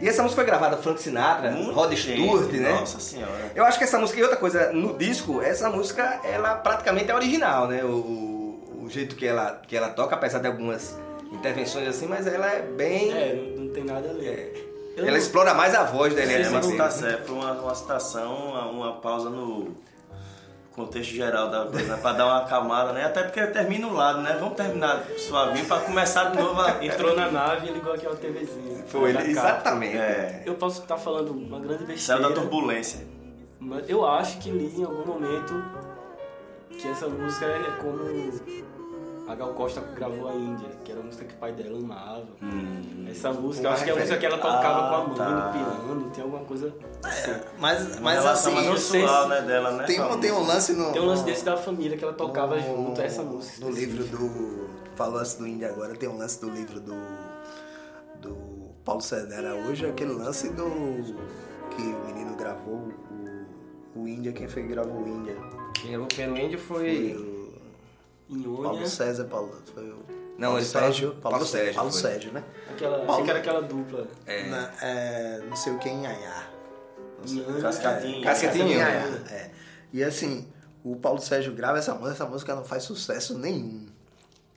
[0.00, 2.72] E essa música foi gravada Frank Sinatra, Muito Rod Stewart, né?
[2.72, 3.52] Nossa senhora.
[3.54, 7.14] Eu acho que essa música, e outra coisa, no disco, essa música, ela praticamente é
[7.14, 7.82] original, né?
[7.84, 10.98] O, o jeito que ela, que ela toca, apesar de algumas
[11.32, 13.12] intervenções assim, mas ela é bem...
[13.12, 14.92] É, não, não tem nada a ler.
[14.96, 16.72] Eu ela não- explora mais a voz da É Eliane uma Macedo.
[16.72, 19.74] citação, foi uma, uma citação, uma pausa no
[20.74, 22.02] contexto geral da coisa, né?
[22.02, 23.04] pra dar uma acalmada, né?
[23.04, 24.36] Até porque termina um lado, né?
[24.38, 26.84] Vamos terminar suavinho pra começar de novo a...
[26.84, 28.84] Entrou na nave e ligou aqui uma TVzinha.
[28.88, 29.24] Foi, capa.
[29.26, 29.96] exatamente.
[29.96, 32.22] É, Eu posso estar falando uma grande saiu besteira.
[32.28, 33.06] da turbulência.
[33.60, 35.64] Mas eu acho que li em algum momento
[36.70, 38.04] que essa música é como
[39.26, 42.26] a Gal Costa gravou a Índia, que era a música que o pai dela amava.
[42.42, 43.06] Hum.
[43.08, 45.16] Essa música, eu acho que é a música que ela tocava Ah, com a mãe
[45.16, 45.28] tá.
[45.30, 46.74] no piano, tem alguma coisa.
[47.02, 47.32] assim.
[47.58, 49.84] Mas, Uma mas relação assim, eu sei pessoal, se- né, dela, né?
[49.84, 50.92] tem, um, tem um lance no.
[50.92, 53.64] Tem um lance desse da família que ela tocava no- junto a essa música.
[53.64, 54.68] No livro do.
[54.94, 56.94] Falou lance do Índia agora, tem um lance do livro do.
[58.20, 58.36] Do
[58.84, 60.64] Paulo César Araújo, aquele lance do.
[61.70, 62.88] Que o menino gravou,
[63.94, 65.36] o, o Índia, quem foi que gravou o Índia?
[65.74, 67.43] Quem gravou o índio Foi foi...
[68.42, 69.62] Paulo César, Paulo.
[69.72, 70.04] Foi o.
[70.38, 71.14] Não, Paulo Sérgio.
[71.22, 71.92] Paulo Sérgio, Paulo.
[71.92, 72.42] Sérgio, né?
[72.70, 74.08] aquela, Paulo- achei que era aquela dupla.
[74.26, 74.48] É.
[74.48, 75.88] Na- é, não sei o que
[77.62, 78.22] Cascatinho.
[78.22, 78.66] Cascatinho.
[78.66, 79.50] Em Iaiá, é.
[79.92, 80.48] E assim,
[80.82, 83.86] o Paulo Sérgio grava essa música, essa música não faz sucesso nenhum.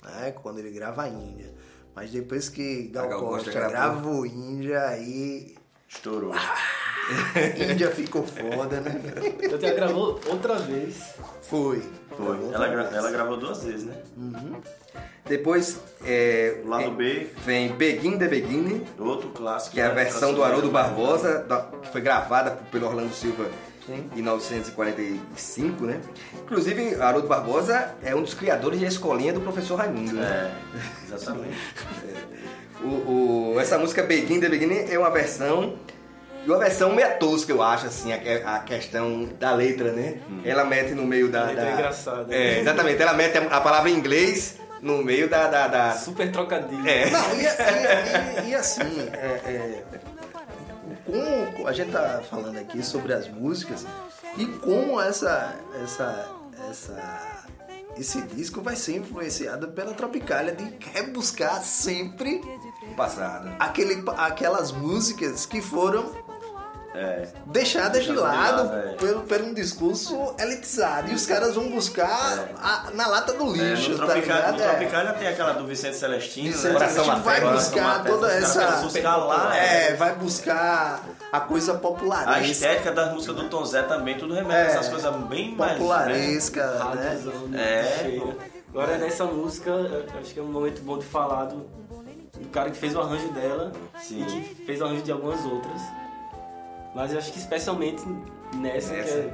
[0.03, 0.31] Né?
[0.31, 1.53] Quando ele grava a Índia.
[1.95, 3.71] Mas depois que Gal, Gal Costa Costa gravou.
[3.71, 5.55] grava o Índia, aí
[5.87, 6.33] Estourou.
[7.71, 9.01] Índia ficou foda, né?
[9.41, 10.97] Eu até gravou outra vez.
[11.41, 11.81] Foi.
[12.15, 12.25] Foi.
[12.35, 12.95] Ela, outra gra- vez.
[12.95, 13.95] ela gravou duas vezes, né?
[15.25, 19.75] Depois, é, O lado B, vem Begin the Beginning, outro clássico.
[19.75, 19.95] que é a né?
[19.95, 20.69] versão do Haroldo.
[20.71, 23.45] Barbosa, da- que foi gravada pelo Orlando Silva
[23.89, 25.99] em 1945, né?
[26.43, 30.53] Inclusive, Haroldo Barbosa é um dos criadores da escolinha do professor Raimundo, né?
[31.05, 31.57] É, exatamente.
[32.81, 35.75] O, o- essa música Begin the Beginning é uma versão
[36.47, 40.19] e uma versão meio tosca, eu acho, assim, a, a questão da letra, né?
[40.45, 41.41] Ela mete no meio da...
[41.41, 42.33] A letra da- é engraçada.
[42.35, 43.01] É, exatamente.
[43.01, 45.47] Ela mete a, palavra em inglês no meio da...
[45.47, 46.87] da, da- Super trocadilho.
[46.87, 47.09] É.
[47.09, 49.83] Não, e, e- e- e assim, é, é,
[51.05, 53.85] como a gente tá falando aqui sobre as músicas
[54.37, 56.27] e como essa, essa,
[56.69, 57.45] essa,
[57.97, 63.49] esse disco vai ser influenciado pela Tropicália de rebuscar sempre do passado.
[63.59, 66.11] aquele, aquelas músicas que foram
[66.97, 67.27] É.
[67.45, 68.93] deixadas de lado é.
[68.95, 71.11] pelo, por um discurso elitizado.
[71.11, 74.57] E os caras vão buscar a- na lata do É, lixo, no tá Tropicália, ligado?
[74.57, 74.67] no É.
[74.69, 76.87] Tropicália tem aquela do Vicente Celestino, Vicente né?
[76.89, 78.65] Celestino vai buscar toda essa.
[78.77, 82.47] buscar lá, É, vai buscar a coisa A popularesca.
[82.51, 84.61] estética das músicas do Tom Zé também, tudo remete É.
[84.61, 85.73] a essas coisas bem mais...
[85.73, 85.77] né?
[85.77, 87.09] Popularesca, né?
[87.09, 88.21] Rádiozão, É.
[88.69, 89.71] Agora nessa música,
[90.21, 91.57] acho que é um momento bom de falar do,
[92.37, 94.21] do cara que fez o arranjo dela Sim.
[94.21, 95.81] e que fez o arranjo de algumas outras.
[96.97, 98.01] Mas eu acho que especialmente
[98.55, 99.13] nessa, Nessa.
[99.13, 99.33] Que, é,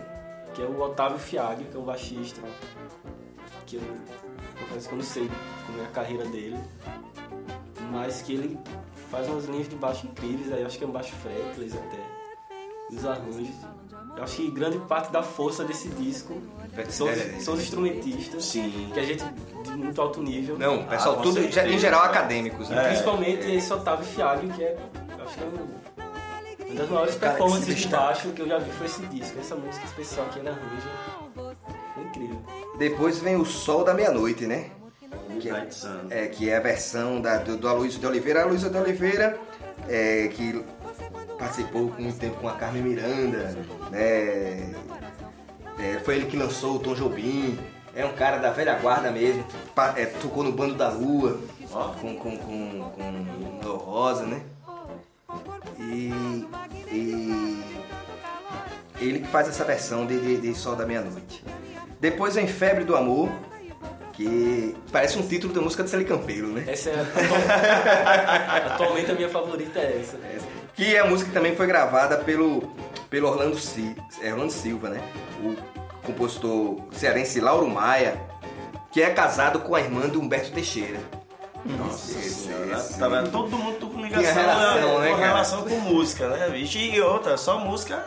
[0.56, 2.42] que é o Otávio Fiag, que é o baixista.
[3.66, 3.82] Que eu
[4.60, 5.30] confesso que eu não sei
[5.66, 6.60] como é a carreira dele.
[7.90, 8.60] Mas que ele
[9.10, 12.00] faz umas linhas de baixo incríveis, aí eu acho que é um baixo fretless até.
[12.92, 13.50] E os arranjos.
[14.18, 16.36] Eu acho que grande parte da força desse disco
[16.90, 18.44] são, É, os- são os instrumentistas.
[18.46, 18.92] Sim.
[18.94, 19.24] Que a gente
[19.64, 20.58] de muito alto nível.
[20.60, 21.68] Não, pessoal, Ah, tudo certeza.
[21.68, 22.84] em geral acadêmicos, né?
[22.84, 22.88] É.
[22.90, 24.78] Principalmente esse Otávio Fiag, que é.
[25.18, 26.03] eu Acho que é um-
[26.74, 29.40] uma das maiores que performances de baixo que eu já vi foi esse disco.
[29.40, 31.54] Essa música especial que ele arranja.
[31.98, 32.42] É incrível.
[32.78, 34.72] Depois vem o Sol da Meia-Noite, né?
[35.30, 36.08] Midnight Sun.
[36.10, 38.42] É, que é a versão da, do, do Aloysio de Oliveira.
[38.42, 39.40] A Aloysio de Oliveira,
[39.88, 40.64] é, que
[41.38, 43.56] participou com muito tempo com a Carmen Miranda,
[43.92, 44.74] né?
[45.80, 47.58] É, foi ele que lançou o Tom Jobim.
[47.96, 49.46] É um cara da velha guarda mesmo.
[49.76, 51.40] Pa- é, tocou no Bando da Lua,
[51.72, 51.90] Ó.
[51.90, 54.42] com, com, com, com Lô Rosa, né?
[55.80, 56.46] E,
[56.92, 57.64] e
[59.00, 61.44] ele que faz essa versão de, de, de Sol da Meia-Noite.
[62.00, 63.30] Depois vem Febre do Amor,
[64.14, 66.64] que parece um título da música de Celi Campeiro, né?
[66.68, 70.18] Essa é atual- atualmente a minha favorita é essa.
[70.76, 72.72] Que é a música que também foi gravada pelo,
[73.10, 75.02] pelo Orlando, Si- é, Orlando Silva, né?
[75.44, 75.56] O
[76.06, 78.20] compositor cearense Lauro Maia,
[78.92, 81.00] que é casado com a irmã de Humberto Teixeira.
[81.66, 82.74] Nossa Esse- senhora.
[82.78, 83.32] esse- Tá vendo?
[83.32, 83.83] Todo mundo
[84.18, 85.10] ligação, Tinha relação, né?
[85.12, 86.78] né, relação com música, né, bicho?
[86.78, 88.04] E outra, só música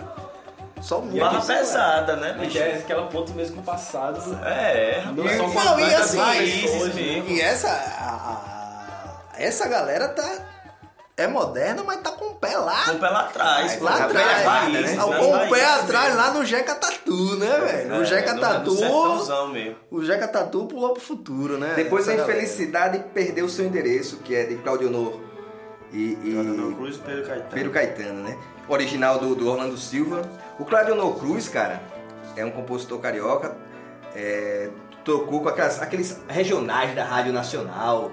[0.81, 2.59] Só um barra pesada, né, Que bicho?
[2.59, 4.21] é aquela ponte mesmo com o passado.
[4.45, 5.37] É, Não rapaz.
[5.38, 7.31] só com Não, e assim, raízes hoje, mesmo.
[7.31, 7.69] E essa.
[7.69, 7.73] a-
[8.12, 10.38] a- essa galera tá.
[11.19, 12.85] é moderna, mas tá com o pé lá.
[12.85, 13.81] Com o pé lá atrás.
[13.81, 14.45] Lá atrás.
[14.45, 15.03] raízes, né?
[15.03, 17.95] Com o pé atrás lá no Jeca Tatu, né, velho?
[17.95, 18.77] É, o Jeca no- Tatu.
[19.90, 21.73] O Jeca Tatu pulou pro futuro, né?
[21.75, 25.21] Depois a infelicidade perdeu seu endereço, que é de Claudio Honor
[25.96, 27.50] e, e Cruz e Pedro Caetano.
[27.50, 28.38] Pedro Caetano, né?
[28.68, 30.22] Original do, do Orlando Silva.
[30.59, 31.80] O Claudio Honor Cruz, cara,
[32.37, 33.56] é um compositor carioca.
[34.14, 34.68] é,
[35.04, 38.11] tocou com aquelas, aqueles regionais da Rádio Nacional.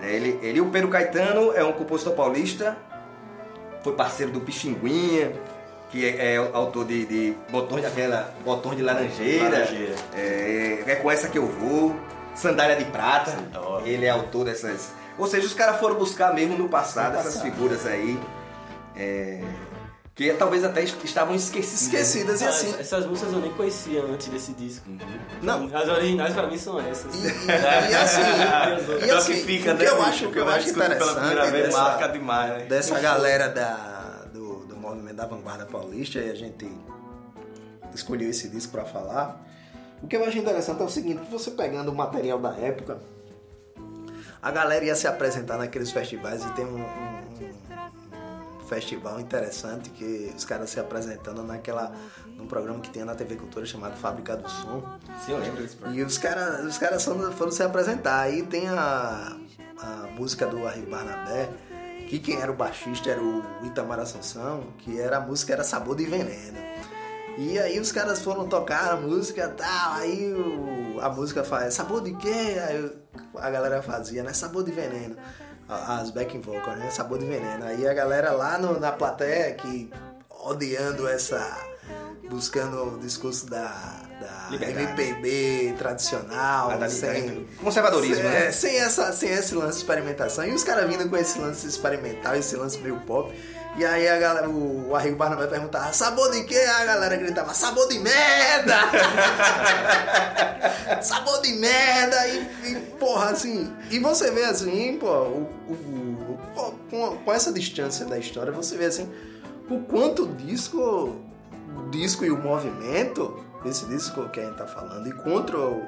[0.00, 2.76] É, Ele, ele o Pedro Caetano é um compositor paulista.
[3.82, 5.32] Foi parceiro do Pixinguinha,
[5.90, 9.44] que é, é autor de, de botões daquela botões de laranjeira.
[9.44, 9.94] Laranjeira.
[10.14, 11.96] É, é com essa que eu vou.
[12.34, 13.34] Sandália de prata.
[13.84, 14.92] Ele é autor dessas.
[15.18, 17.50] Ou seja, os caras foram buscar mesmo no passado, No essas passado.
[17.52, 18.18] figuras aí.
[18.96, 19.42] é,
[20.14, 21.82] que talvez até est- estavam esquecidas.
[21.82, 22.74] Esquecidas e Ah, assim.
[22.80, 24.84] Essas músicas eu nem conhecia antes desse disco.
[25.40, 25.70] Não.
[25.72, 27.14] As originais pra mim são essas.
[27.14, 28.20] E, e- e assim,
[28.98, 30.66] e Pior assim, que fica, o que né, eu acho, o que eu Quando acho
[30.66, 32.64] escuta pela primeira interessante vez, dessa, marca demais, né?
[32.64, 36.68] dessa galera da, do, do movimento da vanguarda paulista, e a gente
[37.94, 39.40] escolheu esse disco pra falar.
[40.02, 42.98] O que eu acho interessante é o seguinte, você pegando o material da época,
[44.42, 47.28] a galera ia se apresentar naqueles festivais e tem um, um-
[48.62, 51.90] um festival interessante que os caras se apresentando naquela
[52.36, 54.82] num programa que tinha na TV Cultura chamado Fábrica do Som.
[55.24, 56.00] Sim, eu lembro desse programa.
[56.00, 58.20] E os caras os caras foram, foram se apresentar.
[58.20, 59.36] Aí tem a,
[59.78, 61.48] a música do Arrigo Barnabé,
[62.08, 65.96] que quem era o baixista era o Itamar Assunção, que era a música era Sabor
[65.96, 66.58] de Veneno.
[67.38, 71.72] E aí os caras foram tocar a música e tal, aí o- a música faz
[71.74, 72.56] sabor de quê?
[72.66, 72.92] Aí
[73.36, 74.32] a galera fazia, né?
[74.32, 75.16] Sabor de veneno.
[75.68, 76.90] As backing vocals, né?
[76.90, 77.64] Sabor de veneno.
[77.64, 79.90] Aí a galera lá no- na plateia que
[80.44, 81.38] odiando essa.
[82.28, 83.64] buscando o discurso da,
[84.20, 84.82] da Liberdade.
[85.00, 87.46] MPB tradicional, da sem.
[87.58, 88.52] Conservadorismo, é, né?
[88.52, 90.44] sem, essa, sem esse lance de experimentação.
[90.44, 93.32] E os caras vindo com esse lance experimental, esse lance meio pop.
[93.76, 96.56] E aí a galera, o, o Arrigo Barnabé perguntava, sabor de quê?
[96.58, 98.74] A galera gritava, sabor de merda!
[101.02, 102.26] sabor de merda!
[102.26, 103.72] E, e, porra, assim.
[103.90, 106.38] E você vê assim, pô, o, o-
[106.90, 109.08] com, com essa distância da história, você vê assim,
[109.70, 114.66] o quanto o disco, o disco e o movimento, esse disco que a gente tá
[114.66, 115.82] falando, e contra o.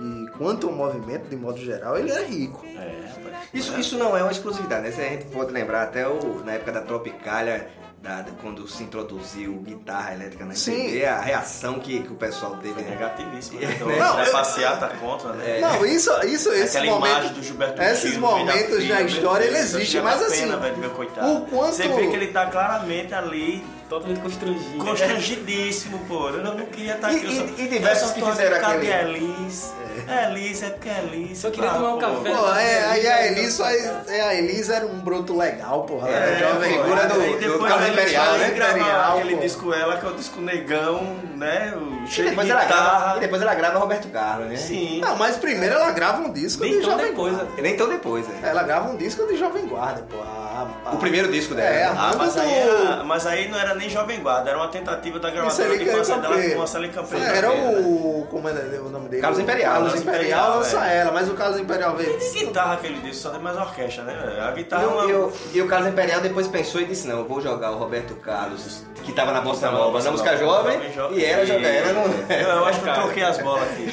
[0.00, 2.64] E quanto o movimento, de modo geral, ele é rico.
[2.66, 3.48] É, rapaz.
[3.52, 5.06] Isso, isso não é uma exclusividade, né?
[5.06, 7.68] A gente pode lembrar até o, na época da Tropicália,
[8.00, 10.72] da- da- quando se introduziu guitarra elétrica na Sim.
[10.72, 12.90] MPB, a reação que, que o pessoal teve, né?
[12.90, 13.76] Negativíssimo, né?
[13.80, 15.58] Não, Então, eu- é passeata contra, né?
[15.60, 17.10] Não, isso, isso, esse Aquela momento.
[17.16, 20.42] imagem do Gilberto esses Gil da momentos da meu história, ele existe, mas assim.
[20.42, 21.38] pena, velho, meu coitado.
[21.38, 24.84] o quanto- Você vê que ele tá claramente ali, Totalmente constrangido.
[24.84, 26.28] constrangidíssimo, pô.
[26.28, 27.24] Eu não queria estar E- aqui.
[27.26, 29.72] eu só- e- e diversos eu que fizeram aquele- a Elis?
[29.84, 29.87] É
[30.30, 31.38] Elis, é porque é Elis.
[31.38, 32.30] Só queria tomar um café.
[32.30, 36.08] Pô, é, aí a Elis, faz- é, a Elis era um broto legal, porra.
[36.08, 38.48] ela era É, jovem figura do- do depois Carlos Imperial, né?
[38.48, 41.02] Imperial, aquele disco ela, que é o disco negão,
[41.36, 41.74] né?
[41.76, 44.56] O E cheio depois, de ela grava, e depois ela grava Roberto Carlos, né?
[44.56, 45.00] Sim.
[45.00, 47.50] Não, mas primeiro ela grava um disco Nem de tão Jovem depois, Guarda.
[47.58, 48.38] E nem tão depois, né?
[48.42, 50.16] Ela grava um disco de Jovem Guarda, pô.
[50.22, 51.68] A- a- O primeiro disco dela.
[51.68, 51.84] É, né?
[51.84, 54.58] a- Ah, mas Manda aí, do- era, mas aí não era nem Jovem Guarda, era
[54.58, 57.24] uma tentativa da gravadora de fazer dela com Marcelinho Campeiro.
[57.24, 57.80] É, Era né?
[57.84, 58.26] o.
[58.30, 59.22] Como é o nome dele?
[59.22, 60.96] Carlos Imperial, Carlos Carlos Imperial Imperial, lança é.
[60.98, 62.18] ela, mas o Carlos Imperial veio.
[62.18, 64.38] Nem guitarra aquele disco, só tem mais orquestra, né?
[64.40, 65.04] A E guitarra é o- uma...
[65.04, 67.78] e, o, e o Carlos Imperial depois pensou e disse, não, eu vou jogar o
[67.78, 71.46] Roberto Carlos, que tava na Bossa Nova, Bossa na música Nova, jovem, jo- e ela
[71.46, 72.08] jogar ela no...
[72.08, 73.88] Não, eu acho que eu troquei as bolas aqui.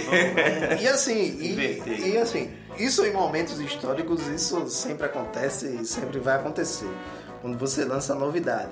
[0.84, 6.36] E assim, e, e assim, isso em momentos históricos, isso sempre acontece e sempre vai
[6.36, 6.90] acontecer.
[7.42, 8.70] Quando você lança novidade.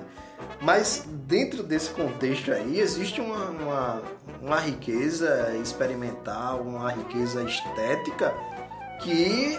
[0.60, 4.02] Mas dentro desse contexto aí existe uma, uma,
[4.40, 8.32] uma riqueza experimental, uma riqueza estética
[9.00, 9.58] que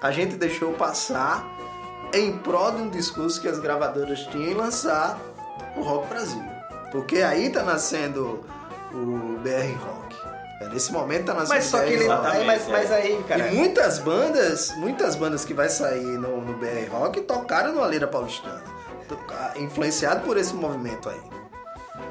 [0.00, 1.46] a gente deixou passar
[2.12, 5.20] em prol de um discurso que as gravadoras tinham em lançar
[5.76, 6.42] o Rock Brasil.
[6.90, 8.44] Porque aí tá nascendo
[8.92, 10.16] o BR Rock.
[10.60, 12.08] É, nesse momento tá nascendo Mas só o que BR ele...
[12.08, 12.20] Rock.
[12.20, 13.46] Exatamente, mas, mas aí, cara...
[13.46, 18.08] E muitas bandas, muitas bandas que vai sair no, no BR Rock tocaram no Aleira
[18.08, 18.62] Paulistana.
[19.56, 21.20] Influenciado por esse movimento aí.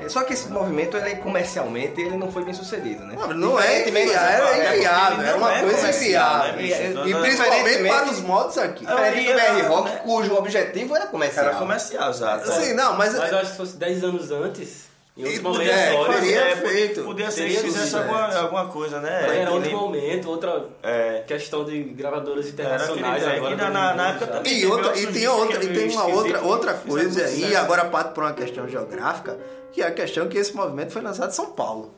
[0.07, 3.15] Só que esse movimento, ele comercialmente, ele não foi bem sucedido, né?
[3.17, 6.53] Não, não é inviável, é, era era uma é coisa inviável.
[6.55, 6.63] né?
[6.63, 8.85] E- Então, e principalmente para os modos aqui.
[8.85, 9.95] Diferente do BR Rock, né?
[10.03, 11.45] cujo objetivo era comercial.
[11.47, 12.49] Era comercial, exato.
[12.49, 14.88] Assim, não, mas, Mas eu acho que se fosse 10 anos antes,
[15.19, 17.03] em outro E momento história, faria é, feito.
[17.03, 17.97] Podia ser que fizesse sucesso.
[17.97, 19.37] alguma, alguma coisa, né?
[19.41, 21.23] era que outro momento, outra É.
[21.27, 23.55] questão de gravadoras Era internacionais aquele- agora.
[23.57, 26.41] na- na- na mundo época também- E, outra, e tem, outra, e tem uma outra,
[26.41, 29.37] outra coisa aí, agora parto por uma questão geográfica,
[29.71, 31.93] que é a questão que esse movimento foi lançado em São Paulo.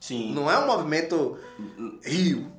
[0.00, 0.34] Sim.
[0.34, 1.38] Não é um movimento
[2.02, 2.52] Rio.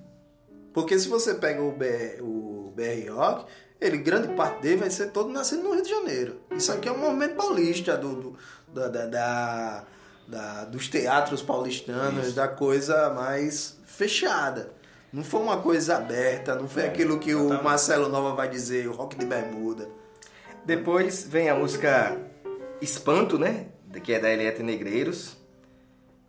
[0.74, 3.46] Porque se você pega o BR, o BR Rock,
[3.80, 6.38] ele, grande parte dele vai ser todo nascido no Rio de Janeiro.
[6.52, 8.38] Isso aqui é um movimento paulista do, do
[8.76, 9.84] da, da, da,
[10.28, 12.36] da, dos teatros paulistanos, Isso.
[12.36, 14.72] da coisa mais fechada.
[15.12, 17.62] Não foi uma coisa aberta, não foi é, aquilo que exatamente.
[17.62, 19.88] o Marcelo Nova vai dizer, o rock de bermuda.
[20.66, 22.18] Depois vem a música
[22.82, 23.68] Espanto, né?
[24.04, 25.38] Que é da Eliette Negreiros.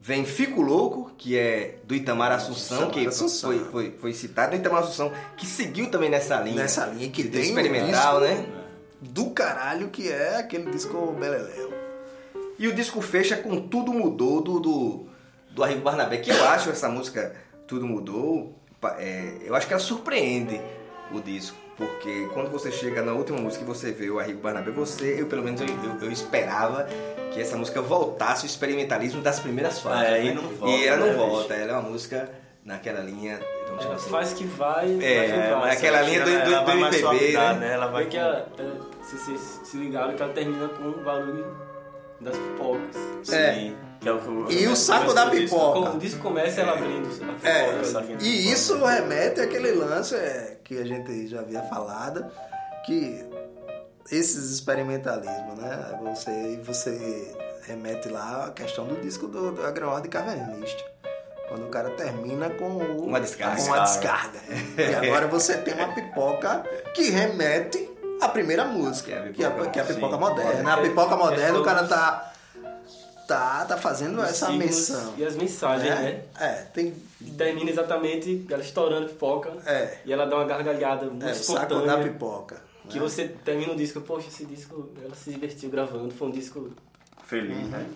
[0.00, 3.50] Vem Fico Louco, que é do Itamar Assunção, que Assunção.
[3.50, 6.62] Foi, foi, foi citado do Itamar Assunção, que seguiu também nessa linha.
[6.62, 8.46] Nessa linha que tem experimental, um né?
[9.00, 11.75] Do caralho que é aquele disco Beleléu.
[12.58, 15.06] E o disco fecha com Tudo Mudou do, do,
[15.50, 17.34] do Arrigo Barnabé, que eu acho essa música
[17.66, 18.54] Tudo Mudou,
[18.98, 20.60] é, eu acho que ela surpreende
[21.12, 21.56] o disco.
[21.76, 25.26] Porque quando você chega na última música e você vê o Arrigo Barnabé, você, eu
[25.26, 26.88] pelo menos eu, eu, eu esperava
[27.32, 30.08] que essa música voltasse o experimentalismo das primeiras fases.
[30.08, 30.24] É, né?
[30.24, 30.74] e não volta.
[30.74, 32.30] E ela não né, volta, ela é uma música
[32.64, 33.38] naquela linha.
[33.68, 34.10] Ela assim.
[34.10, 34.86] faz que vai.
[35.02, 37.52] É, vai aquela linha do, do, do MPB, né?
[37.54, 37.72] né?
[37.74, 38.06] Ela vai.
[38.06, 38.48] Que ela,
[39.02, 41.44] se vocês se ligaram que ela termina com o barulho
[42.20, 42.96] das pipocas.
[43.32, 43.54] É.
[43.54, 43.76] Sim.
[44.00, 45.96] Que é o que o, e o saco da pipoca.
[45.96, 47.48] O disco começa ela abrindo a pipoca.
[47.48, 52.26] É, e isso remete àquele lance é, que a gente já havia falado,
[52.84, 53.24] que
[54.10, 55.98] esses experimentalismos, né?
[56.04, 60.84] Você, você remete lá a questão do disco do, do Agroordem Cavernista.
[61.48, 63.56] Quando o cara termina com o, uma descarga.
[63.56, 64.38] Com uma descarga.
[64.78, 69.70] e agora você tem uma pipoca que remete à primeira música, que é a pipoca,
[69.70, 70.62] que é, é a pipoca moderna.
[70.62, 72.32] Na pipoca moderna o cara tá
[73.26, 75.14] tá, tá fazendo essa missão.
[75.16, 76.22] E as mensagens, é, né?
[76.38, 76.94] É, tem.
[77.36, 79.52] Termina exatamente ela estourando pipoca.
[79.66, 79.98] É.
[80.04, 81.68] E ela dá uma gargalhada muito é, espontânea.
[81.68, 82.62] Saco da pipoca.
[82.88, 83.00] Que né?
[83.00, 86.70] você termina o disco, poxa, esse disco, ela se divertiu gravando, foi um disco.
[87.26, 87.68] Feliz, uhum.
[87.68, 87.86] né?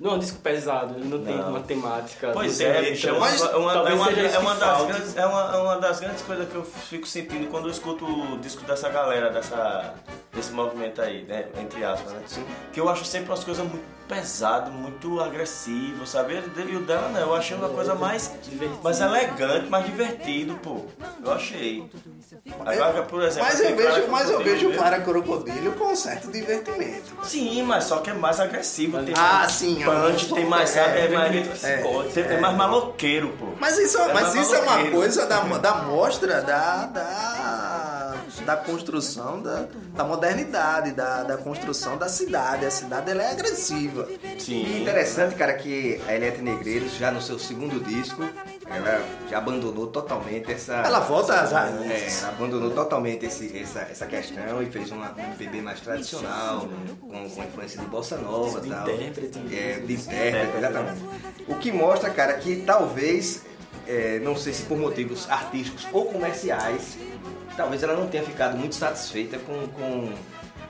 [0.00, 1.24] Não é um disco pesado, ele não, não.
[1.24, 2.30] tem uma temática.
[2.32, 5.76] Pois é, bicho, é é uma, é uma, é uma das grandes, é uma, uma
[5.78, 9.94] das grandes coisas que eu fico sentindo quando eu escuto o disco dessa galera, dessa,
[10.32, 11.46] desse movimento aí, né?
[11.60, 12.22] Entre aspas, né?
[12.26, 12.44] Sim.
[12.72, 16.34] Que eu acho sempre umas coisas muito pesado, muito agressivo, sabe?
[16.34, 18.32] E o dela não, eu achei uma coisa mais,
[18.82, 20.80] mais elegante, mais divertido, pô.
[21.24, 21.88] Eu achei.
[22.66, 26.30] Agora, por exemplo, mas eu vejo, mas eu vejo o Clara Crocodilo com um certo
[26.30, 27.16] divertimento.
[27.22, 29.00] Sim, mas só que é mais agressivo.
[29.04, 29.80] Tem ah, mais sim.
[29.84, 30.98] Punch, tem mais, sabe?
[30.98, 33.46] É, é mais, é, é, é, mais maloqueiro, pô.
[33.60, 37.69] Mas isso, é mas isso é uma coisa da, da mostra da, da,
[38.44, 42.64] da construção da, da modernidade, da, da construção da cidade.
[42.64, 44.08] A cidade ela é agressiva.
[44.38, 44.64] Sim.
[44.64, 48.22] E interessante, cara, que a Eliette Negreiros, já no seu segundo disco,
[48.66, 50.74] ela já abandonou totalmente essa.
[50.74, 52.22] Ela volta às raízes.
[52.22, 56.68] É, abandonou totalmente esse, essa, essa questão e fez uma, um MPB mais tradicional,
[57.00, 58.88] com, com influência de bossa nova e tal.
[58.88, 59.38] Intérprete.
[59.52, 61.00] É, de intérprete, exatamente.
[61.48, 63.42] O que mostra, cara, que talvez,
[63.90, 66.96] é, não sei se por motivos artísticos ou comerciais,
[67.56, 70.12] talvez ela não tenha ficado muito satisfeita com, com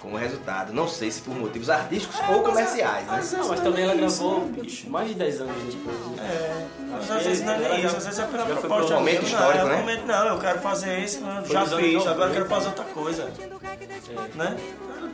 [0.00, 0.72] com o resultado.
[0.72, 3.12] Não sei se por motivos artísticos é, ou comerciais, né?
[3.12, 5.96] Mas, não, mas também ela gravou bicho, mais de 10 anos depois.
[5.98, 6.24] Né?
[6.24, 8.94] É, mas às vezes não é nem isso, às vezes é pela proposta.
[8.94, 9.76] momento histórico, né?
[9.76, 13.30] Momento, não, eu quero fazer isso, já fiz, agora eu quero fazer outra coisa.
[13.30, 14.36] É.
[14.38, 14.56] Né?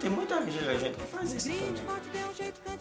[0.00, 1.74] Tem muita gente que faz isso também.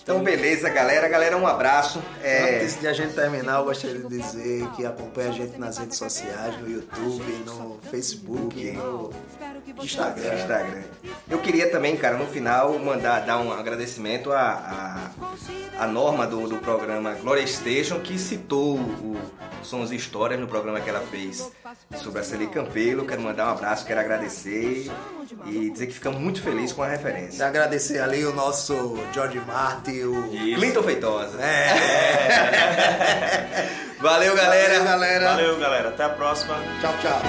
[0.01, 1.07] Então, beleza, galera.
[1.07, 2.01] Galera, um abraço.
[2.21, 2.57] É...
[2.57, 5.97] Antes de a gente terminar, eu gostaria de dizer que acompanha a gente nas redes
[5.97, 9.11] sociais, no YouTube, no Facebook, no
[9.83, 10.35] Instagram.
[10.35, 10.83] Instagram.
[11.29, 15.11] Eu queria também, cara, no final, mandar dar um agradecimento à,
[15.77, 19.17] à, à Norma do, do programa Gloria Station, que citou o
[19.63, 21.51] Sons e Histórias no programa que ela fez
[21.97, 23.05] sobre a Celi Campelo.
[23.05, 24.91] Quero mandar um abraço, quero agradecer
[25.47, 27.04] e dizer que fica muito feliz com a referência.
[27.41, 30.59] Agradecer ali o nosso George Martin, o Isso.
[30.59, 31.41] Clinton Feitosa.
[31.41, 31.73] É.
[33.99, 34.79] Valeu, galera.
[34.79, 35.29] Valeu, galera.
[35.29, 35.89] Valeu, galera.
[35.89, 36.55] Até a próxima.
[36.81, 37.21] Tchau, tchau.